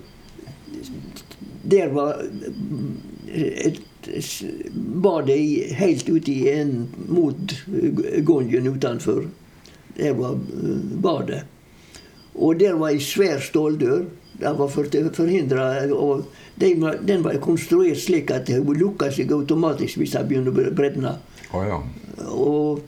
der 1.63 1.91
var 1.93 2.17
et 3.29 3.81
badet 5.03 5.75
helt 5.77 6.09
ute 6.09 6.33
i 6.33 6.49
en 6.49 6.89
mot 7.09 7.55
gongen 8.25 8.67
utenfor. 8.67 9.27
Der 9.97 10.15
var 10.17 10.33
eh, 10.33 10.79
badet. 11.03 11.43
Og 12.35 12.59
der 12.61 12.79
var 12.81 12.95
ei 12.95 13.03
svær 13.05 13.43
ståldør. 13.45 14.07
Den 14.41 14.57
var 14.57 14.71
for 14.73 14.89
å 14.89 15.13
forhindre 15.13 15.65
og 15.93 16.25
den 16.61 16.81
var, 16.81 17.37
konstruert 17.45 18.01
slik 18.01 18.31
at 18.33 18.49
det 18.49 18.63
lukka 18.65 19.11
seg 19.13 19.33
automatisk 19.33 20.01
hvis 20.01 20.17
den 20.17 20.29
begynte 20.29 20.55
å 20.55 20.73
brenne. 20.77 21.13
Oh, 21.53 21.65
ja. 21.67 21.79
Og 22.31 22.81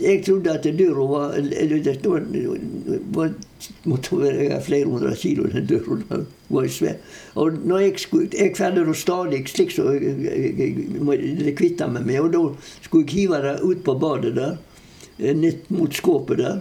jeg 0.00 0.24
trodde 0.24 0.52
at 0.52 0.64
døra 0.78 1.06
var 1.06 1.34
eller 1.36 1.82
det 1.84 2.06
var, 2.06 2.22
var, 3.14 3.32
måtte 3.84 4.18
være 4.20 4.60
flere 4.62 4.88
hundre 4.88 5.14
kilo, 5.16 5.44
den. 5.52 5.66
Den 5.66 6.26
var 6.48 6.68
svær. 6.68 6.96
Og 7.34 7.52
når 7.64 7.78
jeg 7.78 7.98
skulle 7.98 8.28
Jeg 8.38 8.56
fant 8.56 8.76
det 8.76 8.96
stadig 8.96 9.48
slik 9.48 9.70
så 9.70 9.90
jeg, 9.92 11.54
kvitta 11.56 11.86
meg 11.86 12.06
med. 12.06 12.20
Og 12.20 12.32
da 12.32 12.42
skulle 12.82 13.06
jeg 13.06 13.14
hive 13.14 13.42
det 13.44 13.60
ut 13.62 13.84
på 13.84 13.94
badet 13.94 14.34
der, 14.36 14.56
nett 15.34 15.70
mot 15.70 15.94
skåpet 15.94 16.38
der. 16.38 16.60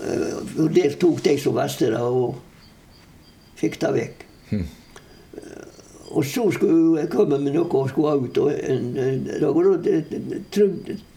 Eh, 0.00 0.34
Og 0.58 0.74
der 0.74 0.94
tok 1.00 1.22
de 1.24 1.38
som 1.38 1.54
verste 1.54 1.90
det, 1.90 2.00
og 2.00 2.38
fikk 3.58 3.80
det 3.80 3.94
vekk. 3.94 4.26
Og 6.08 6.24
så 6.24 6.50
skulle 6.50 7.00
jeg 7.02 7.10
komme 7.12 7.38
med 7.38 7.52
noe 7.52 7.68
og 7.68 7.90
skulle 7.90 8.16
ut. 8.24 8.38
Og 8.38 8.48
og, 8.48 8.52
og, 9.44 9.48
og, 9.48 9.54
går 9.54 11.07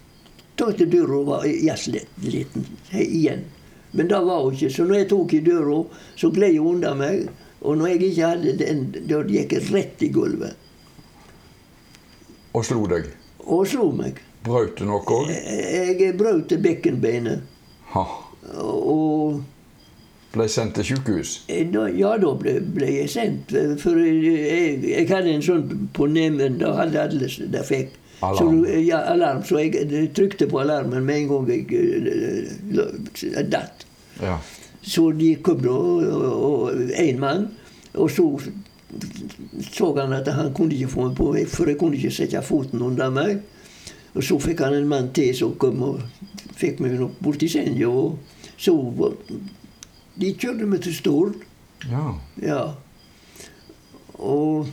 det, 0.61 0.67
trodde 0.67 0.77
Tante 0.77 0.85
døra 0.85 1.23
var 1.25 1.45
jazzliten 1.45 2.65
igjen. 2.91 3.43
Men 3.91 4.07
det 4.07 4.19
var 4.19 4.43
hun 4.43 4.53
ikke. 4.53 4.69
Så 4.69 4.83
når 4.83 4.95
jeg 4.95 5.09
tok 5.09 5.33
i 5.33 5.39
døra, 5.39 5.83
så 6.15 6.29
gled 6.31 6.57
hun 6.57 6.75
unna 6.75 6.93
meg. 6.95 7.29
Og 7.61 7.77
når 7.77 7.87
jeg 7.87 8.03
ikke 8.03 8.27
hadde 8.27 8.57
den, 8.57 8.83
da 9.09 9.21
gikk 9.27 9.53
jeg 9.53 9.71
rett 9.73 10.01
i 10.01 10.09
gulvet. 10.09 10.55
Og 12.53 12.65
slo 12.65 12.85
deg. 12.87 13.09
Og 13.45 13.67
slo 13.67 13.91
meg. 13.95 14.19
Brøt 14.43 14.79
du 14.79 14.85
noe 14.89 15.03
òg? 15.05 15.29
Jeg 15.29 16.15
brøt 16.17 16.55
bekkenbeinet. 16.61 17.43
Ha. 17.93 18.05
Og 18.57 19.41
Ble 20.31 20.45
sendt 20.47 20.77
til 20.79 20.85
sjukehus? 20.87 21.41
da, 21.73 21.89
ja, 21.91 22.15
da 22.17 22.29
ble, 22.39 22.61
ble 22.63 22.87
jeg 22.87 23.09
sendt. 23.11 23.51
For 23.83 23.99
jeg, 23.99 24.79
jeg 24.87 25.07
hadde 25.09 25.33
en 25.35 25.43
sånn 25.43 25.89
på 25.93 26.07
neven. 26.07 26.55
Da 26.61 26.71
hadde 26.77 27.01
alle 27.03 27.27
det 27.51 27.65
fikk. 27.67 27.97
Så, 28.21 28.47
ja, 28.85 28.99
alarm. 29.09 29.43
Så 29.43 29.57
jeg 29.57 30.11
trykte 30.15 30.47
på 30.47 30.59
alarmen 30.61 31.05
med 31.05 31.23
en 31.23 31.29
gang 31.31 31.47
jeg 31.49 31.63
uh, 31.73 33.39
datt. 33.49 33.85
Ja. 34.21 34.37
Så 34.81 35.11
de 35.17 35.35
kom 35.41 35.61
da, 35.65 35.77
én 37.01 37.17
mann. 37.21 37.47
Og 37.93 38.11
så 38.11 38.27
så 39.71 39.93
han 39.95 40.13
at 40.13 40.27
han 40.27 40.53
kunne 40.53 40.75
ikke 40.75 40.89
få 40.91 41.07
meg 41.07 41.15
på 41.15 41.29
for 41.47 41.69
jeg 41.69 41.77
kunne 41.79 41.95
ikke 41.95 42.11
sette 42.11 42.41
foten 42.43 42.81
under 42.81 43.09
meg. 43.09 43.39
Og 44.13 44.23
så 44.23 44.37
fikk 44.39 44.59
han 44.65 44.75
en 44.75 44.87
mann 44.87 45.13
til 45.15 45.31
som 45.35 45.55
kom 45.55 45.81
og 45.87 46.01
fikk 46.59 46.81
meg 46.83 46.97
nok 46.99 47.19
bort 47.23 47.43
i 47.43 47.49
senga. 47.49 47.87
Og 47.87 48.19
så 48.57 48.75
De 50.21 50.33
kjørte 50.35 50.67
meg 50.67 50.81
til 50.81 50.95
Stord. 50.95 51.35
ja. 51.89 52.13
Ja. 52.41 52.63
Og 54.19 54.67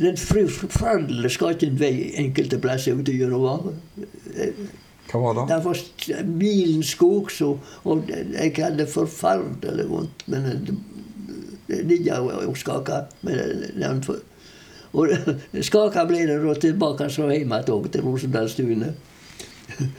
den 0.00 0.16
forferdelige 0.16 1.30
skatten 1.36 1.76
vei 1.80 2.12
enkelte 2.22 2.58
plasser 2.62 2.96
ute 2.98 3.12
gjennom 3.16 3.42
Hva 5.06 5.20
var 5.22 5.34
det? 5.38 5.44
det 5.52 5.58
var 5.64 5.76
st- 5.78 6.22
skog, 6.82 7.30
så, 7.30 7.52
og 7.84 8.08
jeg 8.10 8.52
hadde 8.56 8.86
forferdelig 8.90 9.84
vondt. 9.90 10.24
Men 10.32 10.48
det, 10.66 10.74
det 11.68 11.82
ligger 11.86 12.24
og 12.48 12.56
skaker. 12.58 13.06
Og 14.96 15.12
skaka 15.68 16.06
ble 16.08 16.24
det 16.26 16.40
da 16.42 16.54
tilbake 16.62 17.10
så 17.12 17.28
hjemme 17.30 17.60
til 17.66 18.02
Rosendalstunet. 18.06 18.94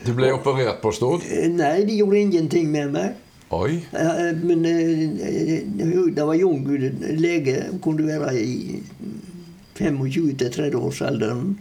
Du 0.06 0.12
ble 0.16 0.30
operert 0.32 0.80
på 0.82 0.90
Stord? 0.96 1.24
Nei, 1.54 1.84
de 1.86 1.98
gjorde 2.00 2.20
ingenting 2.24 2.70
med 2.72 2.92
meg. 2.94 3.16
Oi. 3.54 3.78
Eh, 3.96 4.30
Men 4.44 4.64
eh, 4.68 5.62
det 6.16 6.24
var 6.26 6.34
jung 6.36 6.66
lege, 7.20 7.62
kunne 7.84 8.04
være 8.08 8.34
i 8.40 8.82
25-30-årsalderen. 9.78 11.58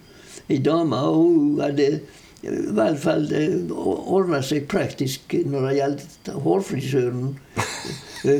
Ei 0.50 0.60
dame, 0.64 0.96
og 0.98 1.16
hun 1.24 1.62
hadde 1.62 1.88
i 2.46 2.54
hvert 2.78 3.00
fall 3.02 3.26
ordna 3.74 4.42
seg 4.46 4.68
praktisk 4.70 5.34
når 5.50 5.68
det 5.68 5.78
gjaldt 5.80 6.30
hårfrisøren. 6.46 7.32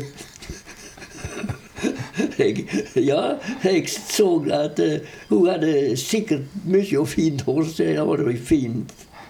jeg, 2.38 2.68
ja, 2.96 3.24
jeg 3.64 3.90
så 3.90 4.30
at 4.54 4.80
eh, 4.80 5.00
hun 5.30 5.50
hadde 5.50 5.98
sikkert 6.00 6.46
mye 6.66 7.00
og 7.00 7.10
fint 7.12 7.44
hår, 7.48 7.66
så 7.74 7.90
hun 7.92 8.10
var 8.12 8.24
ei 8.30 8.38
fin 8.38 8.86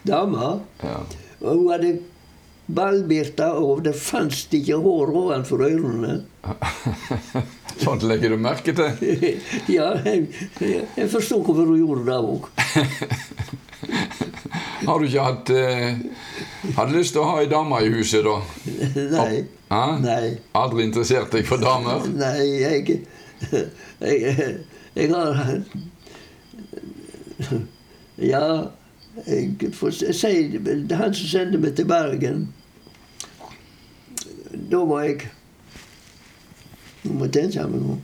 dame. 0.07 0.53
Ja. 0.83 0.99
Og 1.41 1.49
hun 1.55 1.71
hadde 1.71 1.97
ballbirta, 2.67 3.53
og 3.55 3.83
det 3.85 3.95
fantes 3.95 4.47
ikke 4.51 4.75
hår 4.83 5.13
ovenfor 5.15 5.63
ørene. 5.67 6.21
Sånt 7.77 8.01
legger 8.07 8.29
du 8.33 8.37
merke 8.41 8.73
til? 8.75 8.91
ja, 9.77 9.91
jeg, 10.05 10.27
jeg, 10.97 11.09
forstår 11.11 11.43
hvorfor 11.43 11.65
hun 11.69 11.77
gjorde 11.77 12.05
det 12.07 12.17
òg. 12.17 12.47
Har 14.87 14.99
du 14.99 15.05
ikke 15.05 15.23
hatt 15.23 15.49
eh, 15.53 15.97
Hadde 16.77 16.93
lyst 16.95 17.13
til 17.13 17.21
å 17.21 17.25
ha 17.29 17.41
ei 17.41 17.49
dame 17.51 17.81
i 17.83 17.89
huset, 17.91 18.23
da? 18.25 18.41
Nei. 19.11 19.43
Hæ? 19.69 19.97
Nei. 20.01 20.37
Aldri 20.57 20.83
interessert 20.87 21.31
deg 21.33 21.45
for 21.47 21.57
damer? 21.61 21.99
Nei, 22.17 22.61
jeg, 22.61 23.05
jeg, 24.01 24.19
jeg 24.97 25.07
har 25.13 25.61
Ja, 28.17 28.63
jeg 29.27 29.73
får 29.77 29.91
si 30.15 30.33
Han 30.57 31.13
som 31.19 31.27
sendte 31.27 31.57
meg 31.61 31.73
til 31.77 31.85
Bergen 31.89 32.47
Da 34.71 34.83
var 34.87 35.03
jeg 35.05 35.27
Nå 37.07 37.27
tenke 37.31 37.63
meg 37.71 37.83
nå. 37.83 37.97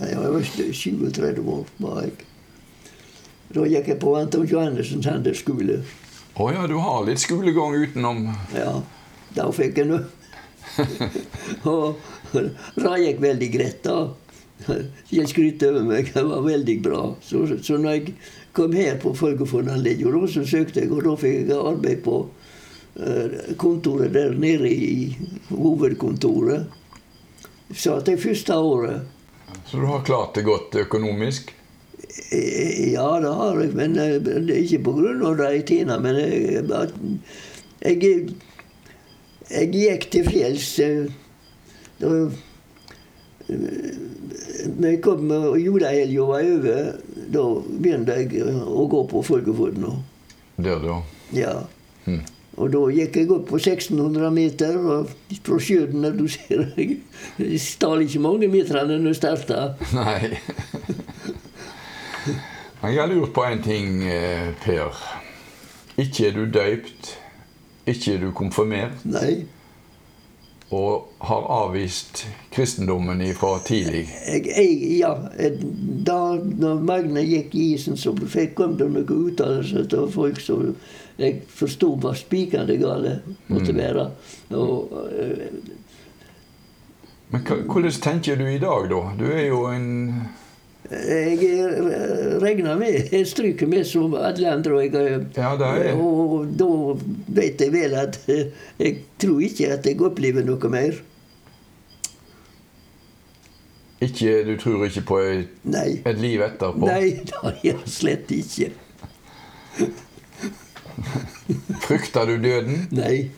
Jeg 0.00 0.16
var 0.18 0.42
37 0.42 1.42
år. 1.44 1.66
var 1.78 2.02
jeg. 2.02 2.14
Da 3.54 3.66
gikk 3.68 3.90
jeg 3.92 3.98
på 4.00 4.14
Anton 4.16 4.46
Johannesens 4.48 5.06
handelsskole. 5.06 5.80
Å 6.40 6.46
ja, 6.54 6.64
du 6.70 6.76
har 6.80 7.04
litt 7.06 7.20
skolegang 7.20 7.74
utenom 7.76 8.24
Ja, 8.54 8.72
da 9.36 9.48
fikk 9.54 9.82
jeg 9.82 9.90
noe. 9.90 10.06
og 11.70 12.00
det 12.32 12.96
gikk 13.04 13.22
veldig 13.22 13.50
greit, 13.52 13.84
da. 13.84 14.76
Jeg 15.10 15.28
skryter 15.30 15.74
over 15.74 15.88
meg. 15.88 16.12
Det 16.14 16.24
var 16.26 16.44
veldig 16.46 16.76
bra. 16.84 17.02
Så, 17.24 17.44
så 17.64 17.78
når 17.80 17.98
jeg 17.98 18.14
kom 18.56 18.74
her 18.76 18.98
på 19.02 19.12
Folkefondanlegget, 19.18 20.30
så 20.32 20.44
søkte 20.46 20.84
jeg, 20.84 20.92
og 20.94 21.04
da 21.06 21.16
fikk 21.20 21.50
jeg 21.50 21.58
arbeid 21.58 22.04
på 22.06 22.22
kontoret 23.56 24.12
der 24.12 24.34
nede 24.34 24.68
i 24.70 25.16
hovedkontoret. 25.48 26.66
Satt 27.70 28.08
det 28.10 28.18
første 28.20 28.56
året. 28.56 29.06
Så 29.66 29.78
du 29.78 29.86
har 29.86 30.02
klart 30.02 30.34
det 30.34 30.42
godt 30.42 30.74
økonomisk? 30.74 31.54
Eh, 32.32 32.92
Ja, 32.92 33.20
det 33.20 33.32
har 33.34 33.60
jeg, 33.60 33.74
men 33.74 33.98
eh, 33.98 34.18
det 34.20 34.50
er 34.50 34.62
ikke 34.64 34.80
av 35.26 35.36
det 35.38 35.50
jeg 35.54 35.66
tjener. 35.66 35.98
Men 36.02 36.16
jeg, 36.18 36.64
jeg, 37.80 38.30
jeg 39.50 39.70
gikk 39.74 40.10
til 40.10 40.30
fjells 40.30 40.78
eh, 40.82 41.06
da 44.80 44.90
jeg 44.90 45.00
kom 45.02 45.30
og 45.34 45.58
julehelga 45.58 46.26
var 46.26 46.46
over, 46.46 46.90
da 47.34 47.44
begynte 47.66 48.18
jeg 48.20 48.44
å 48.46 48.86
gå 48.90 49.00
på 49.10 49.22
Folkefoten. 49.26 49.86
Der, 50.60 50.78
da. 50.82 51.00
Ja. 51.34 51.54
Hm. 52.06 52.22
Og 52.58 52.72
da 52.72 52.80
gikk 52.92 53.16
jeg 53.16 53.30
opp 53.30 53.46
på 53.52 53.60
1600 53.60 54.30
meter, 54.34 54.76
og 54.78 55.12
fra 55.46 55.58
sjøen 55.62 56.02
der 56.04 56.16
du 56.18 56.26
ser 56.30 56.66
jeg 56.76 56.96
jeg 57.38 57.60
stal 57.62 58.02
ikke 58.02 58.22
mange 58.24 58.50
meterne 58.50 58.98
når 58.98 59.14
jeg 59.14 59.20
starta. 59.20 59.60
Nei. 59.98 60.34
Men 62.80 62.92
Jeg 62.94 63.00
har 63.00 63.10
lurt 63.12 63.32
på 63.36 63.44
en 63.44 63.62
ting, 63.62 64.02
eh, 64.08 64.50
Per. 64.64 65.00
Ikke 66.00 66.28
er 66.28 66.32
du 66.32 66.44
døypt, 66.48 67.18
ikke 67.86 68.14
er 68.14 68.22
du 68.22 68.30
konfirmert, 68.32 69.04
Nei. 69.04 69.44
og 70.70 71.10
har 71.20 71.44
avvist 71.50 72.24
kristendommen 72.54 73.20
fra 73.36 73.58
tidlig. 73.66 74.06
Jeg, 74.26 74.46
jeg, 74.56 74.98
ja, 75.00 75.12
da 76.06 76.18
når 76.40 76.80
Magne 76.80 77.24
gikk 77.26 77.54
i 77.54 77.66
isen, 77.74 77.98
så 78.00 78.14
fikk 78.16 78.54
kom 78.56 78.78
det 78.80 78.88
noen 78.94 79.26
uttalelser 79.28 79.84
av 79.98 80.08
folk 80.14 80.40
som 80.40 80.72
jeg 81.20 81.42
forsto 81.52 81.94
hva 82.00 82.14
spikende 82.16 82.76
gale 82.80 83.18
måtte 83.50 83.74
være. 83.76 84.06
Og, 84.56 84.94
eh, 85.12 85.46
Men 87.30 87.42
hvordan 87.46 87.98
tenker 88.02 88.36
du 88.36 88.46
i 88.48 88.58
dag, 88.58 88.88
da? 88.90 89.02
Du 89.18 89.26
er 89.30 89.46
jo 89.46 89.66
en 89.70 89.90
jeg 90.90 91.36
eh, 91.46 92.38
regner 92.42 92.74
med 92.78 93.12
Jeg 93.12 93.26
stryker 93.30 93.68
med 93.70 93.84
som 93.86 94.14
alle 94.18 94.48
andre. 94.50 94.72
Og, 94.74 94.82
jeg, 94.82 95.20
Ja, 95.36 95.52
er 95.54 95.94
og 95.94 96.48
da 96.58 96.70
vet 97.36 97.62
jeg 97.62 97.72
vel 97.72 97.94
at 97.94 98.18
eh, 98.26 98.50
jeg 98.80 98.96
tror 99.22 99.38
ikke 99.46 99.70
at 99.76 99.86
jeg 99.86 100.00
opplever 100.02 100.42
noe 100.46 100.72
mer. 100.72 100.98
ikke, 104.00 104.44
Du 104.48 104.56
tror 104.58 104.84
ikke 104.84 105.04
på 105.06 105.18
et, 105.18 105.48
et 106.06 106.18
liv 106.18 106.42
etterpå? 106.42 106.86
Nei, 106.88 107.20
det 107.28 107.54
jeg 107.62 107.76
slett 107.86 108.30
ikke. 108.34 108.72
Frykter 111.86 112.26
du 112.26 112.36
døden? 112.42 112.88
Nei. 112.94 113.30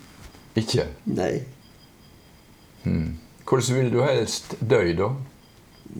Ikke? 0.56 0.86
Nei. 1.04 1.42
Hmm. 2.84 3.18
Hvordan 3.48 3.76
vil 3.76 3.92
du 3.92 4.02
helst 4.02 4.56
dø, 4.60 4.82
da? 4.98 5.08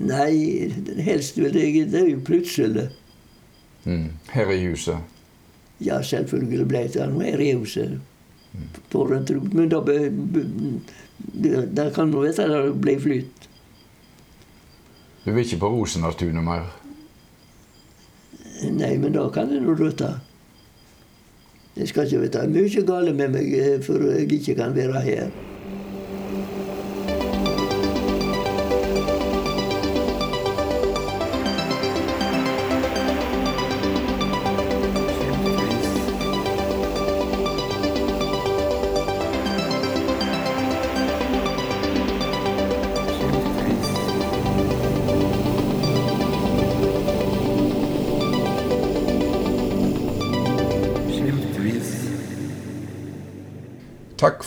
Nei, 0.03 0.73
helst 1.05 1.39
vil 1.39 1.57
jeg 1.57 1.89
dø 1.93 2.05
plutselig. 2.25 2.89
Hmm. 3.85 4.13
Her 4.33 4.51
i 4.51 4.65
huset? 4.67 4.99
Ja, 5.83 6.03
selvfølgelig 6.03 6.67
ble 6.69 6.87
det 6.95 7.07
noe 7.11 7.27
her 7.27 7.43
i 7.43 7.53
huset. 7.59 7.99
For. 8.93 9.09
Men 9.53 9.69
da, 9.73 9.81
be, 9.81 10.11
be, 10.11 10.43
der 11.43 11.67
det 11.67 11.95
kan 11.95 12.13
du 12.13 12.21
vite 12.21 12.45
at 12.45 12.53
det 12.53 12.75
ble 12.81 12.99
flytt. 13.01 13.49
Du 15.25 15.33
vil 15.33 15.45
ikke 15.45 15.61
på 15.63 15.71
Rosenartunet 15.73 16.45
mer? 16.45 16.67
Nei, 18.63 18.97
men 18.99 19.15
da 19.15 19.25
kan 19.35 19.51
jeg 19.51 19.63
nå 19.65 19.75
røtte. 19.79 20.13
Jeg 21.77 21.89
skal 21.89 22.05
ikke 22.05 22.21
vite 22.21 22.43
mye 22.53 22.85
galt 22.85 23.17
med 23.17 23.33
meg 23.33 23.55
eh, 23.57 23.79
for 23.81 24.11
jeg 24.11 24.33
ikke 24.33 24.55
kan 24.59 24.75
være 24.77 25.01
her. 25.01 25.52